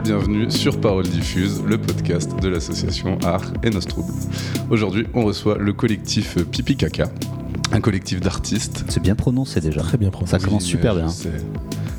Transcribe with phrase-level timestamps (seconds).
[0.00, 4.04] et bienvenue sur Parole Diffuse, le podcast de l'association Art et Nostrum.
[4.70, 7.08] Aujourd'hui, on reçoit le collectif Pipi Caca,
[7.72, 8.84] un collectif d'artistes.
[8.88, 9.80] C'est bien prononcé déjà.
[9.82, 10.32] Très bien prononcé.
[10.32, 11.08] Ça commence super bien.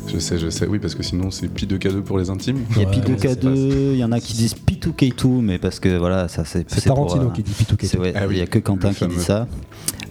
[0.08, 2.60] Je sais, je sais, oui, parce que sinon c'est Pi 2K2 pour les intimes.
[2.76, 5.80] Il y a Pi 2K2, il y en a qui disent Pi 2K2, mais parce
[5.80, 6.70] que voilà, ça c'est.
[6.70, 7.98] C'est Tarantino qui dit Pi 2K2.
[8.00, 9.48] Ouais, Ah oui, il y a que Quentin qui dit ça.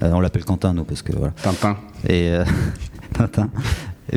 [0.03, 1.33] Euh, on l'appelle Quentin, nous, parce que voilà.
[1.43, 1.77] Tintin.
[2.09, 2.45] Et euh,
[3.13, 3.51] Tintin.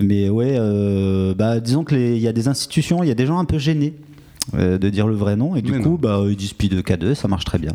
[0.02, 3.38] Mais ouais, euh, bah, disons qu'il y a des institutions, il y a des gens
[3.39, 3.93] un peu gênés
[4.55, 5.95] euh, de dire le vrai nom, et du Mais coup, non.
[5.95, 7.73] bah, ils disent Pi 2K2, ça marche très bien.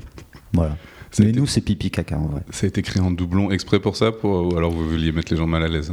[0.52, 0.76] Voilà.
[1.10, 2.42] Ça Mais été- nous, c'est pipi caca en vrai.
[2.50, 4.52] Ça a été créé en doublon exprès pour ça, pour...
[4.52, 5.92] ou alors vous vouliez mettre les gens mal à l'aise?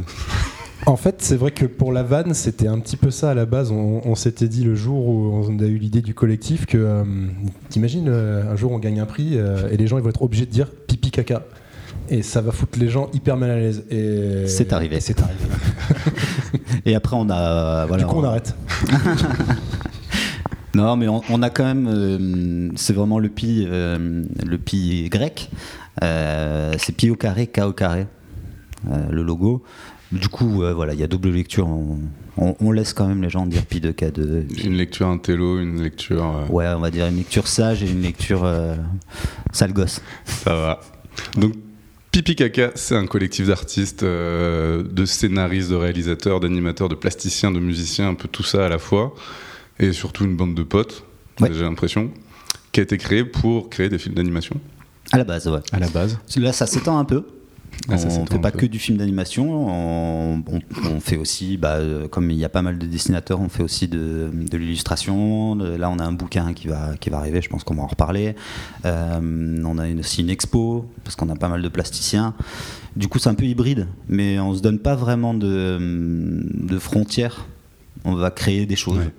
[0.84, 3.46] En fait, c'est vrai que pour la vanne, c'était un petit peu ça à la
[3.46, 3.70] base.
[3.72, 7.02] On, on s'était dit le jour où on a eu l'idée du collectif que, euh,
[7.70, 10.22] t'imagines, euh, un jour on gagne un prix euh, et les gens ils vont être
[10.22, 11.44] obligés de dire pipi caca.
[12.08, 13.84] Et ça va foutre les gens hyper mal à l'aise.
[13.90, 14.96] Et C'est arrivé.
[14.96, 15.38] et C'est arrivé.
[16.86, 17.86] Et après, on a.
[17.86, 18.54] Voilà, du coup, on arrête.
[20.74, 21.88] Non, mais on, on a quand même.
[21.88, 25.50] euh, c'est vraiment le pi, euh, le pi grec.
[26.02, 28.06] Euh, c'est pi au carré, k au carré,
[28.90, 29.62] euh, le logo.
[30.12, 31.66] Du coup, euh, voilà, il y a double lecture.
[31.66, 31.98] On,
[32.36, 34.64] on- on laisse quand même les gens dire pi de k2.
[34.66, 36.22] Une lecture intello, une lecture.
[36.24, 38.76] euh, Ouais, on va dire une lecture sage et une lecture euh,
[39.52, 40.02] sale gosse.
[40.26, 40.80] Ça va.
[41.38, 41.54] Donc,
[42.16, 47.60] Pipi Caca, c'est un collectif d'artistes, euh, de scénaristes, de réalisateurs, d'animateurs, de plasticiens, de
[47.60, 49.14] musiciens, un peu tout ça à la fois.
[49.78, 51.04] Et surtout une bande de potes,
[51.40, 51.50] Ouais.
[51.52, 52.10] j'ai l'impression,
[52.72, 54.58] qui a été créée pour créer des films d'animation.
[55.12, 55.60] À la base, ouais.
[55.72, 56.18] À la base.
[56.38, 57.26] Là, ça s'étend un peu.
[57.88, 60.60] Ah, ça on s'étend fait pas que du film d'animation, on, on-
[60.90, 61.78] on fait aussi, bah,
[62.10, 65.54] comme il y a pas mal de dessinateurs, on fait aussi de, de l'illustration.
[65.54, 67.86] Là, on a un bouquin qui va, qui va arriver, je pense qu'on va en
[67.86, 68.34] reparler.
[68.84, 72.34] Euh, on a une- aussi une expo, parce qu'on a pas mal de plasticiens.
[72.96, 77.46] Du coup, c'est un peu hybride, mais on se donne pas vraiment de, de frontières.
[78.04, 79.12] On va créer des choses Ouais.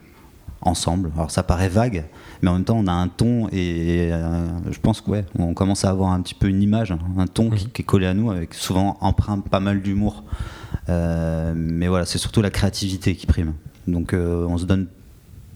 [0.62, 1.12] ensemble.
[1.16, 2.06] Alors ça paraît vague,
[2.42, 5.54] mais en même temps on a un ton et euh, je pense que ouais, on
[5.54, 8.14] commence à avoir un petit peu une image, un ton qui, qui est collé à
[8.14, 10.24] nous avec souvent empreint pas mal d'humour.
[10.90, 13.54] Euh, mais voilà, c'est surtout la créativité qui prime.
[13.88, 14.88] Donc euh, on se donne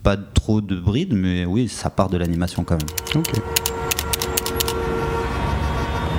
[0.03, 3.23] pas trop de bride, mais oui, ça part de l'animation quand même.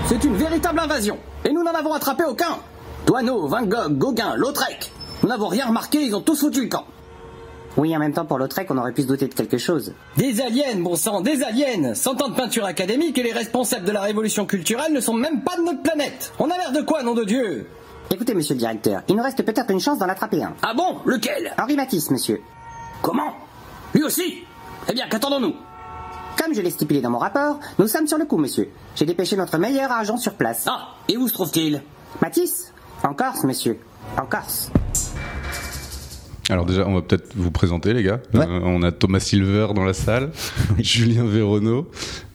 [0.07, 1.19] C'est une véritable invasion.
[1.45, 2.59] Et nous n'en avons attrapé aucun.
[3.07, 4.93] Douaneau, Van Gogh, Gauguin, Lautrec.
[5.23, 6.85] Nous n'avons rien remarqué, ils ont tous foutu le camp.
[7.77, 9.95] Oui, en même temps, pour Lautrec, on aurait pu se douter de quelque chose.
[10.17, 11.95] Des aliens, bon sang, des aliens.
[11.95, 15.43] Cent ans de peinture académique et les responsables de la révolution culturelle ne sont même
[15.43, 16.33] pas de notre planète.
[16.39, 17.67] On a l'air de quoi, nom de Dieu?
[18.11, 20.53] Écoutez, monsieur le directeur, il nous reste peut-être une chance d'en attraper un.
[20.61, 20.99] Ah bon?
[21.07, 21.55] Lequel?
[21.59, 22.43] Henri Matisse, monsieur.
[23.01, 23.33] Comment?
[23.95, 24.45] Lui aussi?
[24.89, 25.55] Eh bien, qu'attendons-nous?
[26.43, 28.69] Comme je l'ai stipulé dans mon rapport, nous sommes sur le coup, monsieur.
[28.97, 30.67] J'ai dépêché notre meilleur agent sur place.
[30.69, 31.83] Ah, et où se trouve-t-il?
[32.21, 32.75] Matisse?
[33.03, 33.79] En Corse, monsieur.
[34.21, 34.71] En Corse.
[36.51, 38.21] Alors déjà, on va peut-être vous présenter les gars.
[38.35, 38.41] Ouais.
[38.41, 40.31] Euh, on a Thomas Silver dans la salle,
[40.79, 41.91] Julien Véronneau,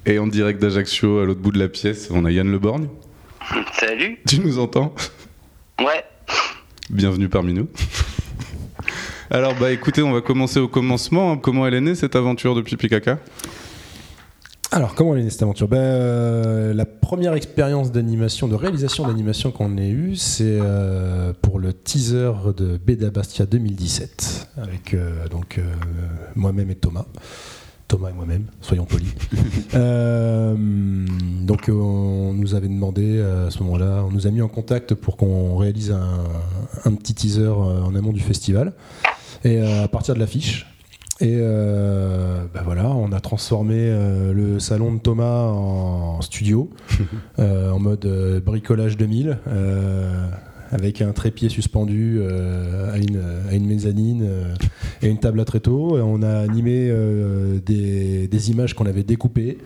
[0.05, 2.87] et en direct d'Ajaccio, à l'autre bout de la pièce, on a Yann Leborgne.
[3.73, 4.93] Salut Tu nous entends?
[5.79, 6.03] Ouais.
[6.89, 7.67] Bienvenue parmi nous.
[9.29, 11.37] Alors bah écoutez, on va commencer au commencement.
[11.37, 13.19] Comment elle est née cette aventure de Pipi Caca
[14.71, 19.51] Alors, comment est née cette aventure ben, euh, La première expérience d'animation, de réalisation d'animation
[19.51, 25.61] qu'on ait eue, c'est euh, pour le teaser de Beda Bastia 2017, avec euh, donc
[26.35, 27.05] moi-même et Thomas.
[27.87, 29.13] Thomas et moi-même, soyons polis.
[29.73, 30.55] Euh,
[31.41, 35.17] donc, on nous avait demandé à ce moment-là, on nous a mis en contact pour
[35.17, 36.23] qu'on réalise un,
[36.85, 38.73] un petit teaser en amont du festival.
[39.43, 40.65] Et à partir de l'affiche,
[41.19, 46.69] et euh, bah voilà, on a transformé euh, le salon de Thomas en studio,
[47.39, 48.05] euh, en mode
[48.45, 50.27] bricolage 2000, euh,
[50.69, 54.27] avec un trépied suspendu à, une, à une mezzanine
[55.01, 55.97] et une table à tréteaux.
[55.97, 56.93] Et on a animé
[57.65, 59.59] des, des images qu'on avait découpées,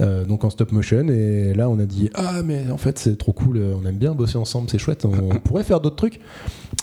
[0.00, 1.06] donc en stop motion.
[1.08, 4.14] Et là, on a dit Ah, mais en fait, c'est trop cool, on aime bien
[4.14, 6.18] bosser ensemble, c'est chouette, on, pourrait faire d'autres trucs.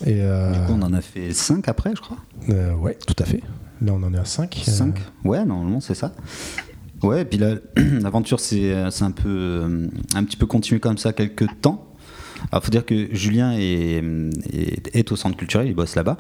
[0.06, 2.18] Et Du coup, on en a fait 5 après, je crois.
[2.80, 3.42] ouais, tout à fait.
[3.82, 4.62] Là, on en est à 5.
[4.66, 6.14] 5 Ouais, normalement, c'est ça.
[7.04, 10.80] Ouais, et puis là, l'aventure, c'est euh, c'est un peu, euh, un petit peu continué
[10.80, 11.88] comme ça quelques temps.
[12.52, 14.04] Alors, faut dire que Julien est,
[14.54, 16.18] est, est au centre culturel, il bosse là-bas,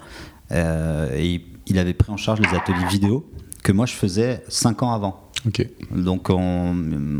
[0.52, 3.30] euh, et il- avait pris en charge les ateliers vidéo
[3.63, 5.30] que moi je faisais 5 ans avant.
[5.48, 5.68] Ok.
[5.96, 6.36] Donc on,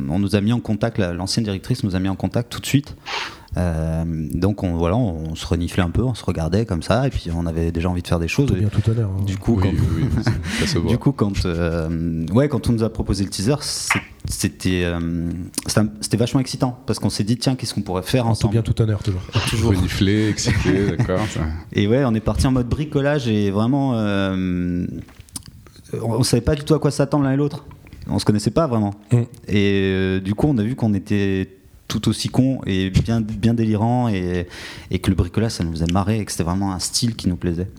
[0.10, 2.60] on nous a mis en contact, la- l'ancienne directrice nous a mis en contact tout
[2.60, 2.96] de suite.
[3.57, 4.04] Euh,
[4.34, 7.30] donc on, voilà, on, se reniflait un peu, on se regardait comme ça, et puis
[7.34, 8.48] on avait déjà envie de faire des choses.
[8.48, 9.10] Tout bien, tout honneur.
[9.10, 9.24] hein.
[9.25, 10.24] Du coup, oui, quand, oui, oui,
[10.60, 10.90] ça se voit.
[10.92, 13.56] du coup, quand, euh, ouais, quand on nous a proposé le teaser,
[14.28, 15.30] c'était euh,
[16.02, 18.52] c'était vachement excitant parce qu'on s'est dit tiens qu'est-ce qu'on pourrait faire En tout ensemble.
[18.54, 19.22] bien, tout honneur, toujours.
[19.50, 19.69] Toujours.
[19.72, 21.19] Reniflé, excité, d'accord.
[21.74, 23.94] Et ouais, on est parti en mode bricolage et vraiment.
[23.96, 24.86] euh,
[25.94, 27.66] on, on savait pas du tout à quoi s'attendre l'un et l'autre.
[28.07, 28.94] On se connaissait pas vraiment.
[29.12, 29.18] Mm.
[29.48, 31.50] Et euh, du coup, on a vu qu'on était
[32.00, 34.47] tout aussi cons et bien, bien délirants et,
[34.92, 37.30] et que le bricolage, ça nous faisait marrer et que c'était vraiment un style qui
[37.30, 37.69] nous plaisait.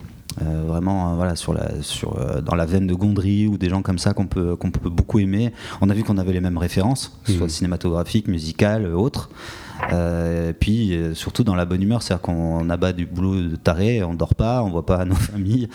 [0.41, 3.69] Euh, vraiment, euh, voilà, sur la, sur, euh, dans la veine de Gondry ou des
[3.69, 5.51] gens comme ça qu'on peut, qu'on peut beaucoup aimer.
[5.81, 9.29] On a vu qu'on avait les mêmes références, que ce soit cinématographiques, musicales, autres.
[10.59, 14.35] Puis surtout dans la bonne humeur, c'est-à-dire qu'on abat du boulot de taré, on dort
[14.35, 15.69] pas, on voit pas nos familles,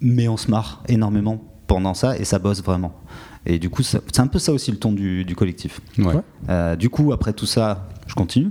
[0.00, 2.94] mais on se marre énormément pendant ça et ça bosse vraiment.
[3.46, 5.80] Et du coup, ça- c'est un peu ça aussi le ton du, du collectif.
[5.98, 6.14] Ouais.
[6.48, 8.50] Euh, du coup, après tout ça, je continue.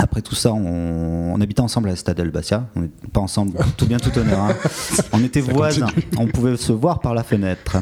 [0.00, 2.68] Après tout ça, on, on habitait ensemble à Stade Bastia.
[2.76, 4.38] On n'est pas ensemble, tout bien, tout honneur.
[4.40, 4.54] hein.
[5.12, 5.88] On était voisins.
[6.16, 7.78] On pouvait se voir par la fenêtre.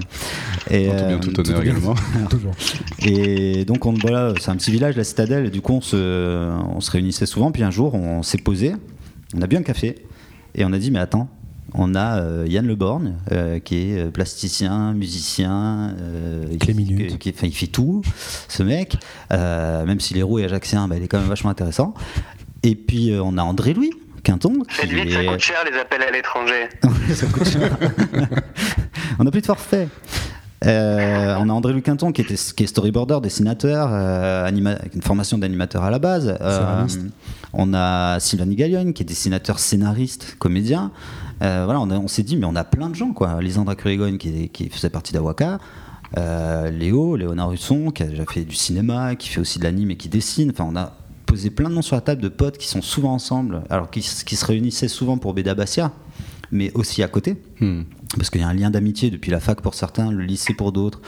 [0.70, 1.94] Et, tout bien, euh, tout honneur également.
[2.30, 2.52] Toujours.
[3.00, 6.50] et donc, on, voilà, c'est un petit village, la citadelle, et du coup, on se,
[6.74, 7.50] on se réunissait souvent.
[7.52, 8.74] Puis un jour, on s'est posé,
[9.36, 9.96] on a bu un café,
[10.54, 11.28] et on a dit Mais attends,
[11.74, 17.46] on a euh, Yann Leborgne, euh, qui est euh, plasticien, musicien, euh, qui- qui- enfin,
[17.46, 18.02] il fait tout,
[18.48, 18.96] ce mec.
[19.32, 21.94] Euh, même s'il est roux et ajaxien, bah, il est quand même vachement intéressant.
[22.62, 23.90] Et puis, euh, on a André Louis.
[24.24, 26.68] Quinton, Faites qui vite, ça est- coûte cher les appels à l'étranger.
[27.14, 27.76] ça coûte cher.
[29.20, 29.88] on n'a plus de forfait.
[30.64, 35.38] Euh, on a André Luquinton qui, était, qui est storyboarder, dessinateur, euh, anima- une formation
[35.38, 36.36] d'animateur à la base.
[36.40, 36.86] Euh,
[37.52, 40.90] on a Sylvain Gaglione qui est dessinateur, scénariste, comédien.
[41.42, 43.40] Euh, voilà, on, s'est dit, mais on a plein de gens, quoi.
[43.40, 45.58] Lisandra Currigogne qui, qui faisait partie d'Awaka.
[46.16, 49.90] Euh, Léo, Léonard Husson, qui a déjà fait du cinéma, qui fait aussi de l'anime
[49.90, 50.50] et qui dessine.
[50.50, 50.92] Enfin, on a
[51.26, 54.02] posé plein de noms sur la table de potes qui sont souvent ensemble, alors qui,
[54.02, 55.92] se réunissaient souvent pour Béda Bassia,
[56.52, 57.82] mais aussi à côté Hmm.
[58.16, 60.72] parce qu'il y a un lien d'amitié depuis la fac pour certains, le lycée pour
[60.72, 61.00] d'autres,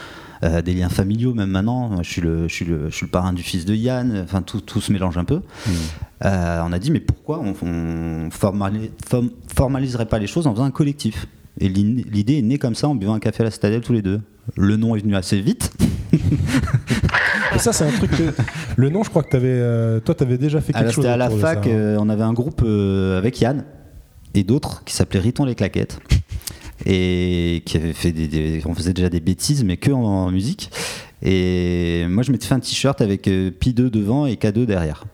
[0.44, 2.02] euh, des liens familiaux même maintenant.
[2.02, 4.42] Je suis le, je suis le, je suis le parrain du fils de Yann, enfin
[4.42, 5.40] tout, tout se mélange un peu.
[6.24, 10.52] Euh, on a dit mais pourquoi on, on formali- form- formaliserait pas les choses en
[10.52, 11.26] faisant un collectif?
[11.60, 14.02] Et l'idée est née comme ça en buvant un café à la Citadelle tous les
[14.02, 14.20] deux.
[14.56, 15.72] Le nom est venu assez vite.
[17.54, 18.10] Et ça, c'est un truc.
[18.10, 18.32] que-
[18.76, 21.04] Le nom, je crois que avais, euh, toi, t'avais déjà fait quelque Alors, chose.
[21.04, 21.72] C'était à la fac, ça, hein.
[21.72, 23.64] euh, on avait un groupe euh, avec Yann
[24.34, 25.98] et d'autres qui s'appelait Riton les claquettes
[26.86, 30.30] et qui avait fait des, des- on faisait déjà des bêtises mais que en, en
[30.30, 30.70] musique.
[31.22, 35.04] Et moi je m'étais fait un t-shirt avec euh, Pi 2 devant et K2 derrière.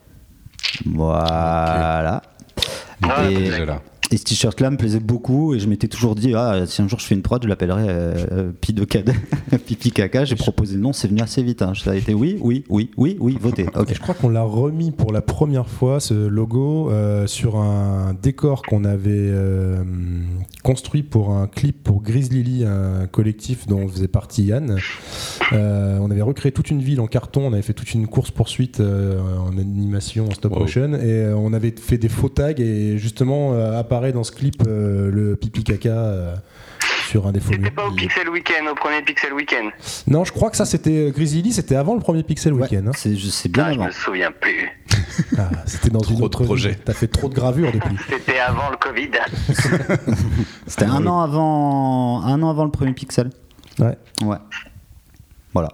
[0.86, 2.22] Voilà.
[3.02, 3.34] Ah, et.
[4.14, 6.88] Et ce t-shirt là me plaisait beaucoup et je m'étais toujours dit ah si un
[6.88, 9.12] jour je fais une prod je l'appellerai euh, Pi 2 K2
[9.66, 11.72] Pipi Caca j'ai proposé le nom c'est venu assez vite hein.
[11.74, 14.42] ça a été oui oui oui oui oui votez ok Et je crois qu'on l'a
[14.42, 19.82] remis pour la première fois, ce logo, euh, sur un décor qu'on avait euh,
[20.62, 24.78] construit pour un clip pour Grizzly Lee, un collectif dont faisait partie Yann.
[25.52, 28.80] Euh, on avait recréé toute une ville en carton, on avait fait toute une course-poursuite
[28.80, 30.60] euh, en animation, en stop Wow.
[30.60, 34.32] motion, et euh, on avait fait des faux tags, et justement euh, apparaît dans ce
[34.32, 36.34] clip euh, le pipi caca euh,
[37.08, 39.70] sur un des faux C'était pas au Pixel Weekend, au premier Pixel Weekend.
[40.06, 42.88] Non, je crois que ça c'était Grizzly Lee, c'était avant le premier Pixel Ouais, Weekend.
[42.88, 42.92] hein.
[42.96, 44.70] c'est je sais bien Ah, je me souviens plus.
[45.38, 46.46] Ah, c'était dans une Trop de autre vie.
[46.46, 46.74] projets.
[46.84, 47.96] T'as fait trop de gravures depuis.
[48.10, 49.10] C'était avant le Covid.
[50.66, 53.30] C'était un an avant, un an avant le premier Pixel.
[53.78, 53.96] Ouais.
[54.24, 54.36] Ouais.
[55.52, 55.68] Voilà.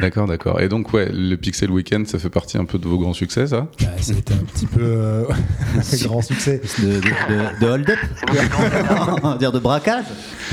[0.00, 0.60] D'accord, d'accord.
[0.60, 3.46] Et donc, ouais, le Pixel Weekend, ça fait partie un peu de vos grands succès,
[3.46, 3.66] ça?
[3.80, 5.24] Bah, C'était un petit peu euh,
[6.02, 6.60] grand succès.
[6.78, 7.98] De, de, de, de hold-up?
[9.22, 10.04] On va dire de braquage?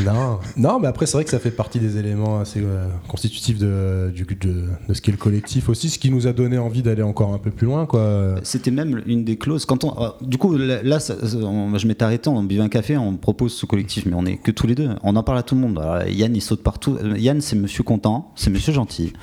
[0.03, 3.59] Non, non, mais après c'est vrai que ça fait partie des éléments assez euh, constitutifs
[3.59, 6.81] de, du, de, de ce qu'est le collectif aussi, ce qui nous a donné envie
[6.81, 8.35] d'aller encore un peu plus loin, quoi.
[8.43, 9.65] C'était même une des clauses.
[9.65, 12.61] Quand on, euh, du coup, là, là, ça- ça- on- je m'étais arrêté, on buvait
[12.63, 14.89] un café, on propose ce collectif, mais on est que tous les deux.
[15.03, 15.77] On en parle à tout le monde.
[15.79, 16.97] Alors, Yann, il saute partout.
[17.01, 19.13] Euh, Yann, c'est monsieur content, c'est monsieur gentil.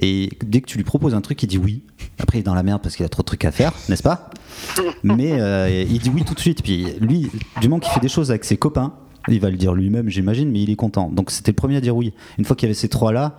[0.00, 1.82] Et dès que tu lui proposes un truc, il dit oui.
[2.18, 4.02] Après, il est dans la merde parce qu'il a trop de trucs à faire, n'est-ce
[4.02, 4.30] pas?
[5.02, 6.62] Mais euh, il dit oui tout de suite.
[6.62, 8.92] Puis lui, du moment qu'il fait des choses avec ses copains,
[9.28, 11.08] il va le dire lui-même, j'imagine, mais il est content.
[11.10, 12.12] Donc c'était le premier à dire oui.
[12.38, 13.36] Une fois qu'il y avait ces trois-là,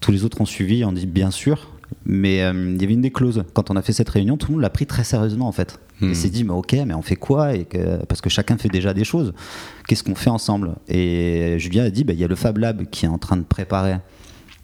[0.00, 1.68] tous les autres ont suivi, on dit bien sûr.
[2.06, 3.44] Mais euh, il y avait une des clauses.
[3.52, 5.80] Quand on a fait cette réunion, tout le monde l'a pris très sérieusement en fait.
[6.00, 6.10] Hmm.
[6.10, 7.54] Et s'est dit, mais ok, mais on fait quoi?
[7.54, 9.32] Et que, Parce que chacun fait déjà des choses.
[9.86, 10.76] Qu'est-ce qu'on fait ensemble?
[10.88, 13.36] Et Julien a dit, bah, il y a le Fab Lab qui est en train
[13.36, 13.96] de préparer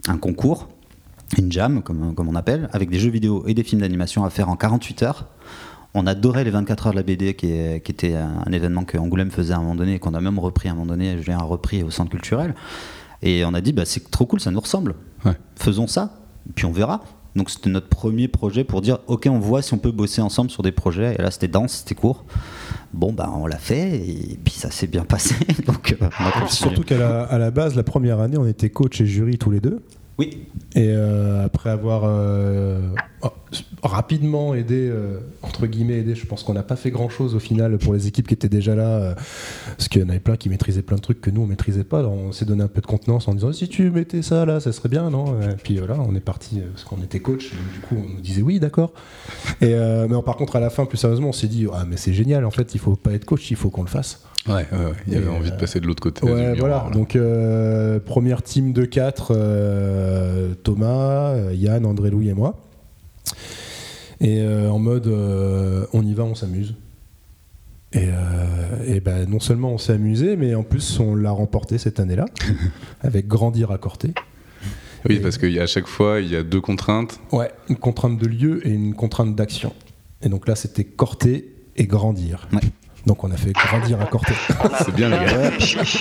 [0.08, 0.68] un concours,
[1.36, 4.30] une jam, comme, comme on appelle, avec des jeux vidéo et des films d'animation à
[4.30, 5.26] faire en 48 heures.
[5.98, 8.84] On adorait les 24 heures de la BD, qui, est- qui était un, un événement
[8.84, 10.86] que Angoulême faisait à un moment donné, et qu'on a même repris à un moment
[10.86, 12.54] donné, Julien a repris au centre culturel.
[13.22, 14.94] Et on a dit, bah, c'est trop cool, ça nous ressemble.
[15.24, 15.32] Ouais.
[15.56, 16.18] Faisons ça,
[16.54, 17.02] puis on verra.
[17.34, 20.50] Donc c'était notre premier projet pour dire, ok, on voit si on peut bosser ensemble
[20.50, 21.14] sur des projets.
[21.18, 22.24] Et là, c'était dense, c'était court.
[22.94, 25.34] Bon, bah, on l'a fait, et puis ça s'est bien passé.
[25.66, 26.08] Donc, euh,
[26.42, 26.46] on.
[26.48, 29.50] Surtout qu'à la, à la base, la première année, on était coach et jury tous
[29.50, 29.82] les deux.
[30.18, 32.02] Oui, Et euh, après avoir.
[32.06, 32.80] euh,
[33.22, 33.28] oh,
[33.82, 36.14] rapidement aidé, euh, entre guillemets aidé.
[36.14, 38.48] Je pense qu'on n'a pas fait grand chose au final pour les équipes qui étaient
[38.48, 39.14] déjà là, euh,
[39.76, 41.84] parce qu'il y en avait plein qui maîtrisaient plein de trucs que nous on maîtrisait
[41.84, 42.00] pas.
[42.00, 44.60] Alors on s'est donné un peu de contenance en disant si tu mettais ça là,
[44.60, 45.40] ça serait bien, non?
[45.40, 47.50] Et puis voilà, on est parti euh, parce qu'on était coach.
[47.50, 48.92] donc du coup, on nous disait oui, d'accord.
[49.60, 51.96] Et euh, mais par contre, à la fin, plus sérieusement, on s'est dit ah mais
[51.96, 52.44] c'est génial.
[52.44, 54.22] En fait, il faut pas être coach, il faut qu'on le fasse.
[54.48, 54.92] Ouais, ouais, ouais.
[55.08, 56.24] il y avait envie de euh, passer de l'autre côté.
[56.24, 56.84] du Ouais, voilà.
[56.84, 56.90] là.
[56.92, 59.34] Donc, euh, première team de 4,
[60.62, 62.54] Thomas, euh, Yann, André Louis et moi.
[64.20, 66.74] Et euh, en mode, euh, on y va, on s'amuse.
[67.92, 71.78] Et, euh, et ben, non seulement on s'est amusé, mais en plus on l'a remporté
[71.78, 72.26] cette année-là,
[73.00, 74.12] avec Grandir à Corté.
[75.08, 77.20] Oui, parce qu'à chaque fois, il y a deux contraintes.
[77.30, 79.72] Ouais, une contrainte de lieu et une contrainte d'action.
[80.22, 82.48] Et donc là, c'était Corté et Grandir.
[82.52, 82.58] Ouais.
[83.06, 84.32] Donc on a fait Grandir à Corté.
[84.84, 85.50] C'est bien, les gars.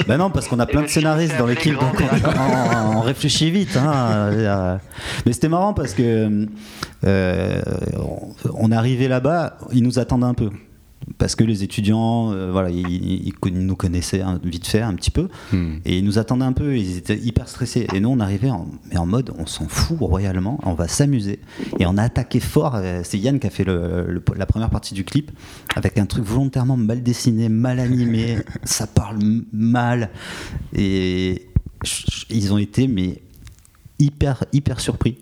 [0.08, 3.52] Bah non, parce qu'on a plein de scénaristes dans l'équipe, donc on, on- on réfléchit
[3.52, 3.78] vite.
[3.78, 3.92] hein.
[4.32, 4.78] Euh,
[5.26, 6.48] Mais c'était marrant parce que
[7.06, 7.62] euh,
[8.00, 10.50] on- on est arrivé là-bas, ils nous attendaient un peu.
[11.18, 14.94] Parce que les étudiants, euh, voilà, ils, ils- ils nous connaissaient hein, vite fait un
[14.96, 15.76] petit peu, Hmm.
[15.86, 17.88] et ils nous attendaient un peu, ils étaient hyper stressés.
[17.94, 21.40] Et nous, on arrivait en, mais en mode, on s'en fout royalement, on va s'amuser.
[21.80, 22.76] Et on a attaqué fort.
[22.76, 25.32] euh, C'est Yann qui a fait le- le- la première partie du clip,
[25.76, 29.20] avec un truc volontairement mal dessiné, mal animé, ça parle
[29.54, 30.10] mal.
[30.74, 31.48] Et
[32.30, 33.22] ils ont été, mais
[34.00, 35.18] hyper, hyper surpris.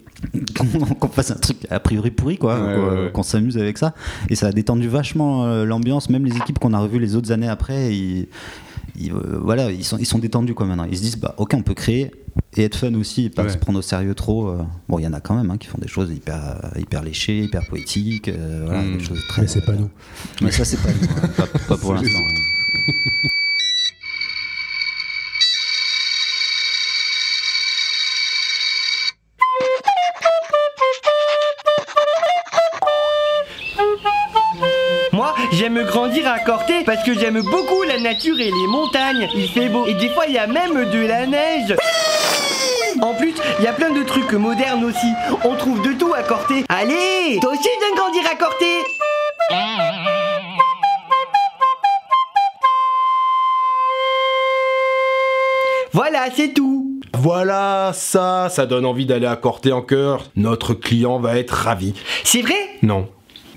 [1.00, 3.12] Qu'on fasse un truc a priori pourri quoi Ouais, qu'on ouais, ouais.
[3.12, 3.94] qu'on s'amuse avec ça
[4.30, 7.32] et ça a détendu vachement euh, l'ambiance même les équipes qu'on a revues les autres
[7.32, 8.27] années après ils,
[9.00, 11.53] ils, euh, voilà ils sont ils sont détendus quoi maintenant ils se disent bah ok
[11.56, 12.12] on peut créer
[12.56, 13.50] et être fun aussi et pas Ouais.
[13.50, 14.62] se prendre au sérieux trop euh.
[14.89, 17.42] bon il y en a quand même hein, qui font des choses hyper hyper léchées
[17.44, 18.98] hyper poétiques euh, voilà, Mm.
[18.98, 19.89] des choses très Mais c'est pas nous.
[20.42, 22.20] mais ça c'est pas nous, hein, pas, pas pour l'instant
[35.53, 39.29] j'aime grandir à Corté parce que j'aime beaucoup la nature et les montagnes.
[39.36, 41.75] Il fait beau et des fois il y a même de la neige.
[43.01, 45.07] En plus, il y a plein de trucs modernes aussi.
[45.43, 46.63] On trouve de tout à Corté.
[46.69, 48.65] Allez, toi aussi viens grandir à Corté.
[55.91, 57.00] Voilà, c'est tout.
[57.15, 60.24] Voilà, ça, ça donne envie d'aller à Corté en cœur.
[60.36, 61.93] Notre client va être ravi.
[62.24, 62.55] C'est vrai?
[62.81, 63.07] Non.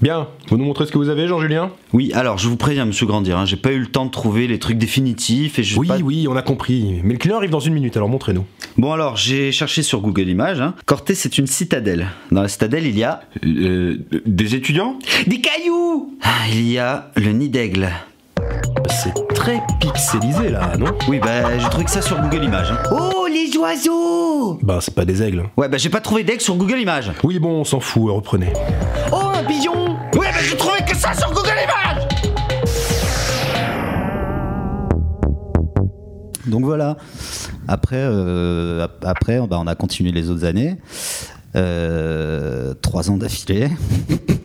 [0.03, 1.71] Bien, vous nous montrez ce que vous avez, Jean-Julien?
[1.95, 4.47] Oui alors je vous préviens monsieur Grandir hein, j'ai pas eu le temps de trouver
[4.47, 7.01] les trucs définitifs et je Oui, pas- oui, on a compris.
[7.03, 8.45] Mais le client arrive dans une minute, alors montrez-nous.
[8.77, 10.61] Bon alors, j'ai cherché sur Google Images.
[10.61, 10.75] Hein.
[10.85, 12.09] Corté, c'est une citadelle.
[12.31, 13.23] Dans la citadelle, il y a...
[13.45, 14.99] Euh, des étudiants?
[15.27, 17.89] Des cailloux ah, il y a le nid d'aigle.
[18.91, 20.87] C'est très pixelisé là, non?
[21.09, 22.71] Oui, bah j'ai trouvé que ça sur Google Images.
[22.73, 22.79] hein.
[22.93, 25.45] Oh, les oiseaux Bah, c'est pas des aigles.
[25.57, 27.13] Ouais, bah j'ai pas trouvé d'aigle sur Google Images.
[27.25, 28.53] Oui, bon, on s'en fout, reprenez.
[29.13, 32.07] Oh, un pigeon Ouais, bah j'ai trouvé que ça sur Google Images
[36.47, 36.97] Donc voilà.
[37.69, 40.77] Après, euh, ap- après bah, on a continué les autres années.
[41.57, 43.69] Euh, trois ans d'affilée.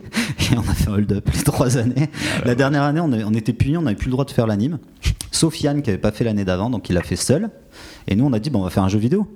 [0.52, 2.10] Et on a fait hold-up les trois années.
[2.46, 4.80] La dernière année, on, était punis, on n'avait plus le droit de faire l'anime.
[5.32, 7.50] Sauf Yann qui avait pas fait l'année d'avant, donc il l'a fait seul.
[8.08, 9.28] Et nous, on a dit, bon, on va faire un jeu vidéo.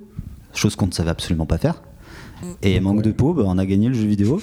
[0.54, 1.82] Chose qu'on ne savait absolument pas faire.
[2.62, 4.40] Et manque de peau, bah, on a gagné le jeu vidéo.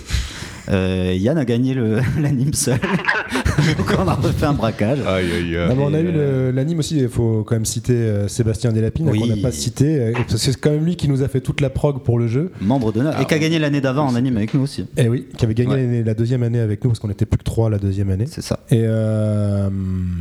[0.72, 1.74] Euh, Yann a gagné
[2.22, 2.80] l'anime seul.
[3.78, 5.00] donc on a refait un braquage.
[5.06, 5.68] Aïe, aïe, aïe.
[5.70, 8.72] Non, mais on a eu le- l'anime aussi, il faut quand même citer euh, Sébastien
[8.72, 9.20] Delapine, Oui.
[9.20, 11.42] qu'on n'a pas cité, euh, parce que c'est quand même lui qui nous a fait
[11.42, 12.52] toute la prog pour le jeu.
[12.62, 13.20] Membre d'honneur.
[13.20, 14.86] Et qui a gagné l'année d'avant en anime avec nous aussi.
[14.98, 16.04] Et oui, qui avait gagné Ouais.
[16.06, 18.26] la deuxième année avec nous, parce qu'on était plus que trois la deuxième année.
[18.28, 18.60] C'est ça.
[18.72, 19.70] Et euh,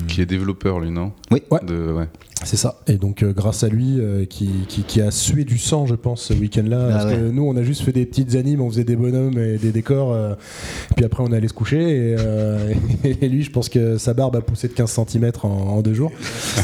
[0.08, 1.12] Qui est développeur, lui, non?
[1.30, 1.42] Oui.
[1.50, 1.60] Ouais.
[1.66, 2.08] De, ouais.
[2.44, 2.80] C'est ça.
[2.86, 5.94] Et donc, euh, grâce à lui, euh, qui, qui, qui a sué du sang, je
[5.94, 6.86] pense, ce week-end-là.
[6.88, 7.16] Ah parce ouais.
[7.16, 9.72] que nous, on a juste fait des petites animes, on faisait des bonhommes et des
[9.72, 10.12] décors.
[10.12, 10.34] euh,
[10.96, 12.14] puis après, on allait se coucher.
[13.04, 15.82] Et, et lui, je pense que sa barbe a poussé de 15 cm en, en
[15.82, 16.12] deux jours.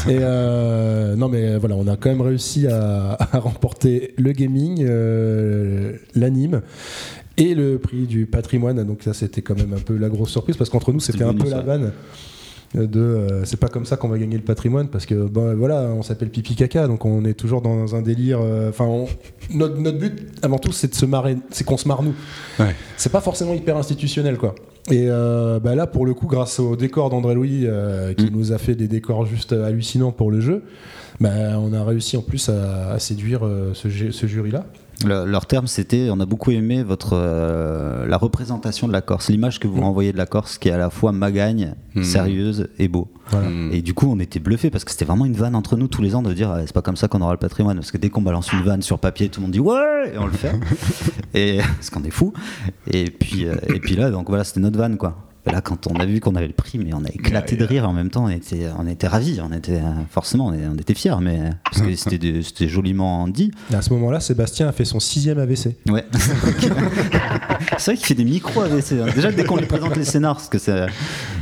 [0.07, 4.85] et non, mais voilà, on a quand même réussi à, à remporter le gaming,
[6.15, 6.61] l'anime.
[7.37, 10.57] Et le prix du patrimoine, donc ça c'était quand même un peu la grosse surprise
[10.57, 11.93] parce qu'entre nous c'était un peu la vanne
[12.75, 15.81] de euh, c'est pas comme ça qu'on va gagner le patrimoine parce que ben voilà
[15.95, 19.05] on s'appelle pipi caca donc on est toujours dans un délire euh, enfin
[19.51, 22.13] notre, notre but avant tout c'est de se marrer c'est qu'on se marre nous
[22.59, 22.75] Ouais.
[22.95, 24.53] c'est pas forcément hyper institutionnel quoi
[24.91, 27.65] et euh, bah là pour le coup grâce au décor d'André Louis
[28.17, 28.29] qui Mm.
[28.33, 30.61] nous a fait des décors juste hallucinants pour le jeu
[31.19, 33.41] bah, on a réussi en plus à, à séduire
[33.73, 34.65] ce jury là
[35.05, 39.29] Le- leur terme, c'était on a beaucoup aimé votre euh, la représentation de la Corse,
[39.29, 42.03] l'image que vous renvoyez de la Corse, qui est à la fois magagne, Mhm.
[42.03, 43.07] sérieuse et beau.
[43.31, 43.69] Mm.
[43.71, 46.01] Et du coup, on était bluffés parce que c'était vraiment une vanne entre nous tous
[46.01, 47.77] les ans de dire Ah, c'est pas comme ça qu'on aura le patrimoine.
[47.77, 50.17] Parce que dès qu'on balance une vanne sur papier, tout le monde dit ouais, et
[50.17, 50.51] on le fait.
[51.33, 52.33] et parce qu'on est fou.
[52.91, 55.28] Et puis, euh, et puis là, donc voilà, c'était notre vanne quoi.
[55.45, 57.87] Là, quand on a vu qu'on avait le prix, mais on a éclaté de rire
[57.89, 58.25] en même temps.
[58.25, 59.39] On était, on était ravis.
[59.41, 62.67] On était euh, forcément, on, est- on était fiers, mais parce que c'était, de- c'était
[62.67, 63.51] joliment dit.
[63.71, 65.77] Et à ce moment-là, Sébastien a fait son sixième AVC.
[65.89, 66.05] Ouais.
[67.77, 68.93] c'est vrai qu'il fait des micro AVC.
[68.93, 69.05] hein.
[69.15, 70.85] Déjà, dès qu'on lui présente les scénars, parce que c'est,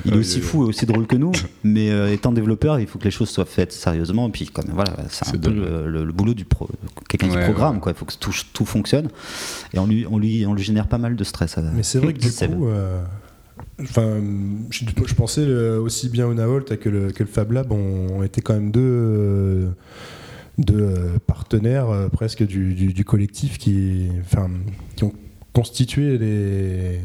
[0.06, 1.32] il est aussi fou et aussi drôle que nous,
[1.64, 4.28] mais euh, étant développeur, il faut que les choses soient faites sérieusement.
[4.28, 6.70] Et puis, comme voilà, c'est un C'est peu le, le- le boulot du pro,
[7.10, 7.82] quelqu'un qui Ouais, programme, ouais.
[7.82, 7.92] quoi.
[7.92, 9.10] Il faut que tout, tout fonctionne.
[9.74, 11.58] Et on lui, on lui, on lui génère pas mal de stress.
[11.58, 13.02] euh, Mais c'est vrai que du coup, euh,
[13.82, 14.18] enfin,
[14.72, 18.24] je, je pensais aussi bien au Navolt que le, que le Fab Lab ont, ont
[18.24, 19.70] été quand même deux, euh,
[20.58, 24.50] deux euh, partenaires euh, presque du, du- du collectif qui, enfin,
[24.96, 25.14] qui ont
[25.54, 27.00] constitué les,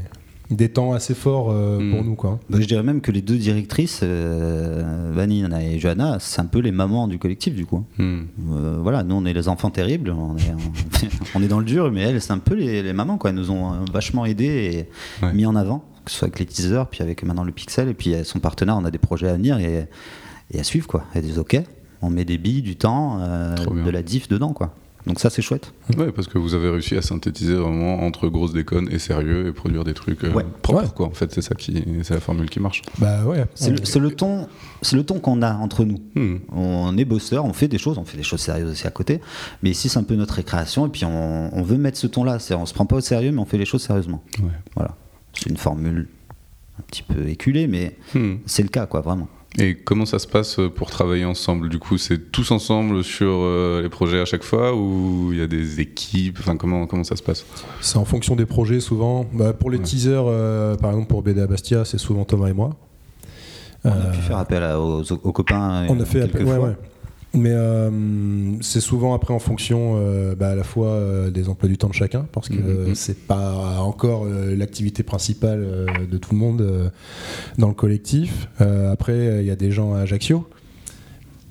[0.51, 1.91] des temps assez forts euh, Mm.
[1.91, 2.15] pour nous.
[2.15, 2.41] Quoi.
[2.51, 6.59] Bah, je dirais même que les deux directrices, euh, Vanina et Johanna, c'est un peu
[6.61, 7.85] les mamans du collectif du coup.
[7.99, 8.21] Mm.
[8.53, 11.65] Euh, voilà, nous on est les enfants terribles, on est, on, on est dans le
[11.65, 13.31] dur, mais elles c'est un peu les, les mamans quoi.
[13.31, 14.87] Elles nous ont vachement aidés
[15.23, 15.33] et Ouais.
[15.33, 17.95] mis en avant, que ce soit avec les teasers, puis avec maintenant le Pixel, et
[17.95, 19.89] puis euh, son partenaire, on a des projets à venir et,
[20.53, 21.05] et à suivre quoi.
[21.15, 21.57] Et des ok,
[22.03, 24.75] on met des billes, du temps, euh, de la diff dedans quoi.
[25.05, 25.73] Donc ça c'est chouette.
[25.99, 29.53] Ouais, parce que vous avez réussi à synthétiser vraiment entre grosse déconne et sérieux et
[29.53, 30.45] produire des trucs euh, Ouais.
[30.63, 30.89] propres, Ouais.
[30.95, 31.07] quoi.
[31.09, 32.83] En fait, c'est ça qui, c'est la formule qui marche.
[32.99, 33.45] Bah ouais.
[33.57, 34.47] C'est le, ton,
[34.81, 35.99] c'est le ton qu'on a entre nous.
[36.15, 36.37] Hmm.
[36.55, 39.21] On est bosseur, on fait des choses, on fait des choses sérieuses aussi à côté.
[39.65, 42.39] Mais ici, c'est un peu notre récréation et puis on, on veut mettre ce ton-là.
[42.39, 44.23] C'est- On se prend pas au sérieux, mais on fait les choses sérieusement.
[44.39, 44.51] Ouais.
[44.77, 44.95] Voilà.
[45.35, 46.09] C'est une formule
[46.79, 48.37] un petit peu éculée, mais Hmm.
[48.47, 49.29] c'est le cas, quoi, vraiment.
[49.59, 51.69] Et comment ça se passe pour travailler ensemble?
[51.69, 55.43] Du coup, c'est tous ensemble sur euh, les projets à chaque fois ou il y
[55.43, 56.39] a des équipes?
[56.41, 57.45] Enfin, comment, comment ça se passe?
[57.83, 59.27] C'est en fonction des projets souvent.
[59.35, 59.85] Bah, pour les Ouais.
[59.85, 62.71] teasers, euh, par exemple pour BD à Bastia, c'est souvent Thomas et moi.
[63.85, 65.85] On a Euh, pu faire appel à- aux, aux copains.
[65.91, 66.77] On euh, a fait appel, ouais.
[67.35, 67.91] Mais euh,
[68.61, 71.89] c'est souvent après en fonction euh, bah, à la fois euh, des emplois du temps
[71.89, 72.63] de chacun, parce que Mhm.
[72.69, 76.89] euh, c'est pas encore euh, l'activité principale euh, de tout le monde euh,
[77.57, 78.49] dans le collectif.
[78.61, 80.47] Euh, après, il y a des gens à Ajaccio,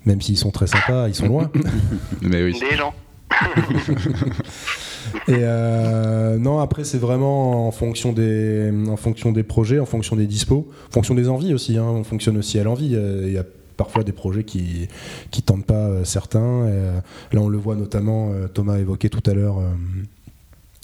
[0.06, 1.50] même s'ils sont très sympas, ils sont loin.
[2.22, 2.56] Mais oui.
[2.70, 2.94] Des gens.
[5.28, 10.16] Et euh, non, après, c'est vraiment en fonction, des, en fonction des projets, en fonction
[10.16, 11.78] des dispos, en fonction des envies aussi.
[11.78, 11.86] hein.
[11.88, 12.92] On fonctionne aussi à l'envie.
[12.96, 13.44] Euh, Il y a
[13.78, 14.88] parfois des projets qui
[15.32, 16.68] qui tentent pas euh, certains.
[16.68, 17.00] Et, euh,
[17.34, 19.58] là, on le voit notamment, euh, Thomas a évoqué tout à l'heure.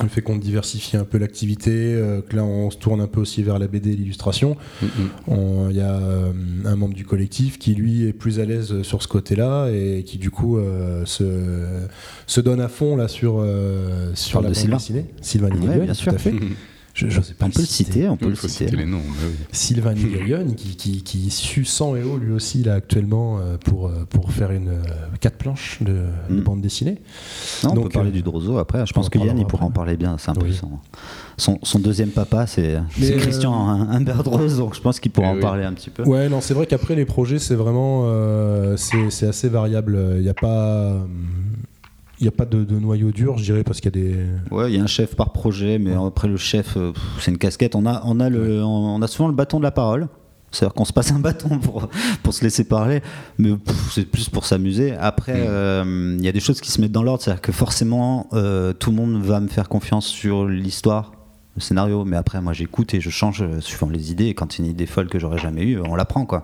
[0.03, 3.19] le fait qu'on diversifie un peu l'activité, euh, que là on se tourne un peu
[3.19, 4.55] aussi vers la BD et l'illustration.
[4.81, 5.09] Mm, mm.
[5.27, 6.31] On- Il y a euh,
[6.65, 10.19] un membre du collectif qui lui est plus à l'aise sur ce côté-là et qui
[10.19, 11.25] du coup euh, se,
[12.27, 13.43] se donne à fond là sur,
[14.13, 14.77] sur la de bande Sylvain.
[14.77, 15.05] dessinée.
[15.21, 16.13] Sylvain Ouais, bien tout sûr.
[16.13, 16.33] à fait.
[16.97, 18.65] Je, je sais pas On peut le citer, on peut le faut citer.
[18.65, 18.97] citer les noms.
[18.97, 19.35] mais oui.
[19.51, 23.87] Sylvain Nigayon qui, qui, qui sue 100 et haut lui aussi là actuellement euh, pour,
[23.87, 24.81] euh, pour faire une euh,
[25.21, 25.93] quatre planches de,
[26.29, 26.41] de Mm.
[26.41, 26.97] bande dessinée.
[27.63, 28.79] Non, on peut parler euh, du Drozo après.
[28.87, 30.17] Je on pense en que Yann, il pourra en parler bien.
[30.17, 30.53] C'est un peu Oui.
[30.55, 30.71] son,
[31.37, 33.53] son, son deuxième papa, c'est euh, Christian
[33.89, 35.41] Humberdrose, donc je pense qu'il pourra Eh en oui.
[35.41, 36.03] parler un petit peu.
[36.03, 39.99] Ouais, non, c'est vrai qu'après les projets, c'est vraiment euh, c'est c'est assez variable.
[40.17, 40.97] Il n'y a pas.
[42.19, 44.15] Il n'y a pas de, de noyau dur, je dirais, parce qu'il y a des.
[44.49, 47.37] Ouais, il y a un chef par projet, mais après le chef, euh, c'est une
[47.37, 47.75] casquette.
[47.75, 50.07] On a, on a le, on a souvent le bâton de la parole.
[50.51, 51.87] C'est-à-dire qu'on se passe un bâton pour,
[52.23, 53.01] pour se laisser parler,
[53.37, 53.51] mais
[53.91, 54.93] c'est plus pour s'amuser.
[54.95, 58.27] Après, euh, il y a des choses qui se mettent dans l'ordre, c'est-à-dire que forcément,
[58.33, 61.11] euh, tout le monde va me faire confiance sur l'histoire,
[61.57, 64.27] le scénario, mais après, moi, j'écoute et je change euh, suivant les idées.
[64.27, 66.43] Et quand c'est une idée folle que j'aurais jamais eue, on la prend, quoi.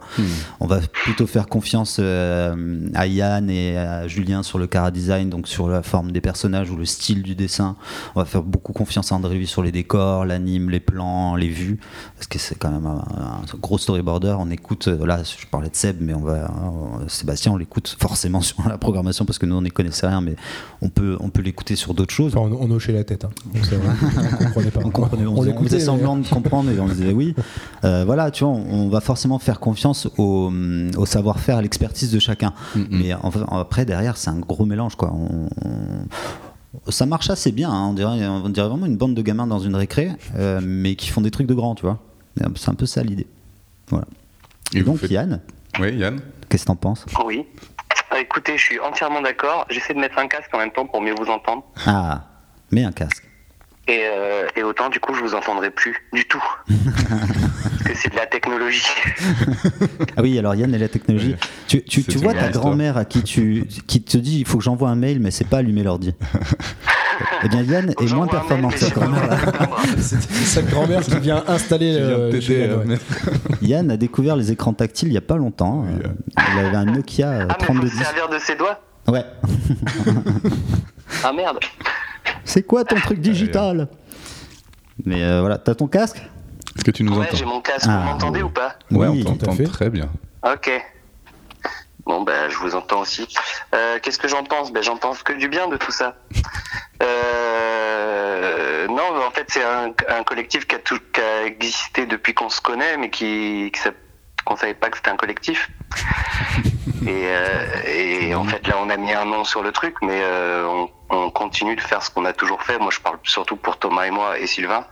[0.60, 5.30] On va plutôt faire confiance euh, à Yann et à Julien sur le cara design,
[5.30, 7.76] donc sur la forme des personnages ou le style du dessin.
[8.15, 11.80] On va faire beaucoup confiance à André sur les décors, l'anime, les plans, les vues,
[12.15, 14.36] parce que c'est quand même un, un gros storyboarder.
[14.39, 17.95] On écoute, euh, là, je parlais de Seb, mais on va, euh, Sébastien, on l'écoute
[17.99, 20.36] forcément sur la programmation parce que nous on n'y connaissait rien, mais
[20.82, 22.36] on peut, on peut l'écouter sur d'autres choses.
[22.36, 23.26] Enfin, on, on hochait la tête.
[23.26, 23.30] Hein.
[23.54, 24.82] On comprenait pas.
[24.84, 27.36] On, on, On on l'écoutait, faisait mais- semblant de comprendre et on disait oui.
[27.86, 30.50] Euh, voilà, tu vois, on, on va forcément faire confiance au,
[30.98, 32.54] au savoir-faire, à l'expertise de chacun.
[32.89, 35.12] Mais en vrai, après, derrière, c'est un gros mélange, quoi.
[35.13, 37.88] On- on- ça marche assez bien, hein.
[37.89, 41.10] on, dirait, on dirait vraiment une bande de gamins dans une récré, euh, mais qui
[41.10, 42.00] font des trucs de grands, tu vois.
[42.56, 43.28] C'est un peu ça l'idée.
[43.89, 44.06] Voilà.
[44.74, 45.42] Et donc, faites- Yann,
[45.80, 47.06] Oui, Yann qu'est-ce que t'en penses?
[47.26, 47.46] Oui.
[48.10, 49.66] Ah, écoutez, je suis entièrement d'accord.
[49.70, 51.63] J'essaie de mettre un casque en même temps pour mieux vous entendre.
[51.86, 52.22] Ah,
[52.72, 53.28] mets un casque.
[53.88, 56.43] Et, euh, et autant, du coup, je vous entendrai plus du tout.
[56.69, 58.86] Parce que c'est de la technologie.
[60.15, 61.36] Ah oui, alors Yann et la technologie.
[61.74, 61.82] Ouais.
[61.82, 64.96] Tu, vois ta grand-mère à qui tu qui te dit il faut que j'envoie un
[64.96, 66.15] mail, mais c'est pas allumer l'ordi.
[67.43, 69.39] Eh bien, Yann est moins performant que pas grand-mère.
[70.00, 71.93] sa grand-mère qui vient installer.
[72.32, 72.98] Qui vient euh, euh, ouais.
[73.62, 75.86] Yann a découvert les écrans tactiles il y a pas longtemps.
[75.86, 77.91] Oui, Euh, Il avait un Nokia Ah, mais faut 3210.
[77.98, 79.26] se servir de ses doigts Ouais.
[81.24, 81.60] Ah merde.
[82.46, 83.88] C'est quoi ton truc digital
[85.06, 86.18] Mais euh, voilà, t'as ton casque?
[86.76, 87.38] Est-ce que tu nous Ouais, entends?
[87.38, 88.76] j'ai mon casque, Ah, vous m'entendez ou pas?
[88.92, 89.63] Ouais, Oui, on tout à t'entend fait.
[89.66, 90.10] très bien.
[90.44, 90.70] Ok.
[92.06, 93.28] Bon, ben, je vous entends aussi.
[93.74, 94.74] Euh, Qu'est-ce que j'en pense?
[94.74, 96.16] Ben, J'en pense que du bien de tout ça.
[97.02, 102.34] Euh, non, en fait, c'est un, un collectif qui a, tout, qui a existé depuis
[102.34, 103.92] qu'on se connaît, mais qui, qui sa-
[104.46, 105.70] qu'on savait pas que c'était un collectif.
[107.08, 110.22] Et, euh, et en fait, là, on a mis un nom sur le truc, mais
[110.22, 112.78] euh, on, on continue de faire ce qu'on a toujours fait.
[112.80, 114.86] Moi, je parle surtout pour Thomas et moi et Sylvain,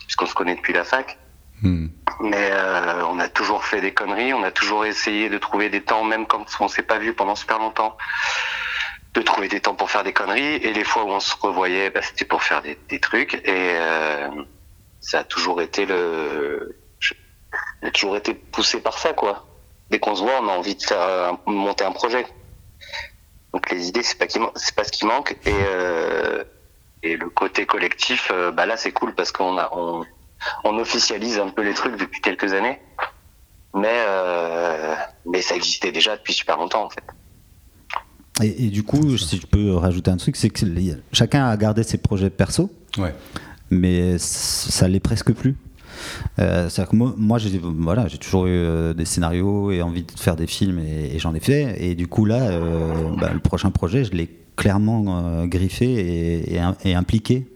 [0.00, 1.18] puisqu'on se connaît depuis la fac.
[1.62, 1.88] Hmm.
[2.20, 5.82] Mais euh, on a toujours fait des conneries, on a toujours essayé de trouver des
[5.82, 7.96] temps, même quand on s'est pas vu pendant super longtemps,
[9.14, 10.56] de trouver des temps pour faire des conneries.
[10.56, 13.34] Et les fois où on se revoyait, bah, c'était pour faire des, des trucs.
[13.34, 14.28] Et euh,
[15.00, 16.76] ça a toujours été le,
[17.82, 19.46] a toujours été poussé par ça, quoi.
[19.92, 22.26] Dès qu'on se voit, on a envie de faire un- monter un projet.
[23.52, 25.36] Donc les idées, c'est pas qui, man- c'est pas ce qui manque.
[25.46, 26.42] Et euh,
[27.04, 30.02] et le côté collectif, euh, bah là, c'est cool parce qu'on a on,
[30.64, 32.80] on officialise un peu les trucs depuis quelques années,
[33.74, 34.94] mais euh,
[35.26, 37.04] mais ça existait déjà depuis super longtemps en fait.
[38.42, 40.64] et, et du coup, si je peux rajouter un truc, c'est que
[41.12, 43.14] chacun a gardé ses projets perso, Ouais.
[43.70, 45.54] mais ça l'est presque plus.
[46.38, 50.46] Euh, c'est-à-dire que moi, j'ai toujours eu euh, des scénarios et envie de faire des
[50.46, 51.76] films et, j'en ai fait.
[51.82, 57.46] Et du coup là, euh, bah, le prochain projet, je l'ai clairement griffé et impliqué,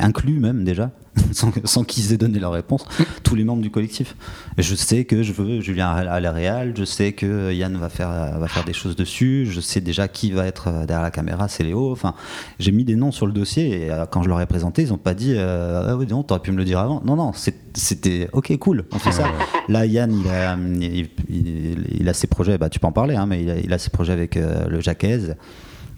[0.00, 0.90] inclus même déjà,
[1.32, 2.84] sans, sans qu'ils aient donné leur réponse,
[3.22, 4.16] tous les membres du collectif.
[4.58, 8.38] Je sais que je veux Julien à la réal, je sais que Yann va faire
[8.38, 11.48] va faire des choses dessus, je sais déjà qui va être euh, derrière la caméra,
[11.48, 11.90] c'est Léo.
[11.92, 12.14] Enfin,
[12.58, 14.92] j'ai mis des noms sur le dossier et euh, quand je leur ai présenté, ils
[14.92, 17.02] ont pas dit euh, ah oui non, t'aurais pu me le dire avant.
[17.04, 17.32] Non non,
[17.74, 19.24] c'était ok cool, on fait ça.
[19.68, 23.16] Là Yann il a il, il- il a ses projets, bah tu peux en parler,
[23.16, 25.34] hein, mais il a, il a ses projets avec euh, le Jacquez.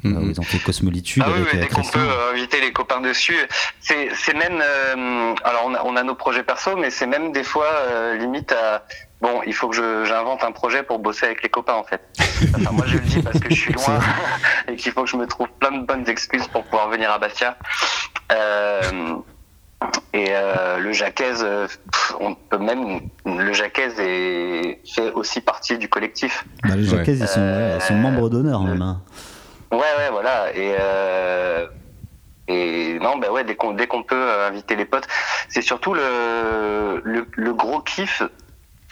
[0.04, 2.60] Où ils ont fait Cosmolitude Ah oui, avec oui, euh, dès qu'on peut euh, inviter
[2.60, 3.36] les copains dessus,
[3.80, 7.44] c'est même euh, alors on a, on a nos projets perso, mais c'est même des
[7.44, 8.84] fois euh, limite à
[9.20, 12.00] bon, il faut que j'invente un projet pour bosser avec les copains en fait.
[12.56, 14.00] Enfin, moi je le dis parce que je suis loin
[14.68, 17.18] et qu'il faut que je me trouve plein de bonnes excuses pour pouvoir venir à
[17.18, 17.56] Bastia.
[18.32, 19.14] Euh,
[20.12, 25.76] et euh, le Jacquez, euh, pff, on peut même le Jacquez est, fait aussi partie
[25.78, 26.44] du collectif.
[26.62, 28.82] Bah, les Jacquez, ils, sont, Euh, ouais, ils sont membres d'honneur même.
[28.82, 29.02] hein.
[29.72, 30.54] Ouais, ouais, voilà.
[30.54, 31.66] Et, euh,
[32.46, 35.08] et non, bah ouais, dès qu'on dès qu'on peut inviter les potes,
[35.48, 38.22] c'est surtout le, le, le gros kiff,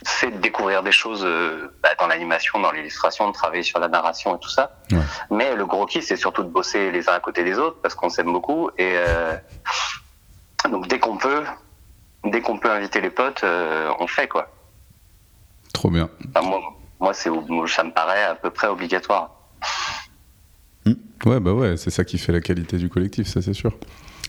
[0.02, 3.88] c'est de découvrir des choses euh, bah, dans l'animation, dans l'illustration, de travailler sur la
[3.88, 4.78] narration et tout ça.
[4.90, 4.98] Ouais.
[5.30, 7.94] Mais le gros kiff, c'est surtout de bosser les uns à côté des autres parce
[7.94, 8.70] qu'on s'aime beaucoup.
[8.78, 9.36] Et euh,
[10.70, 11.44] donc dès qu'on peut,
[12.24, 14.48] dès qu'on peut inviter les potes, euh, on fait quoi.
[15.74, 16.08] Trop bien.
[16.34, 16.60] Enfin, moi,
[16.98, 19.30] moi, c'est moi, ça me paraît à peu près obligatoire.
[21.26, 23.76] Ouais, bah ouais, c'est ça qui fait la qualité du collectif, ça c'est sûr.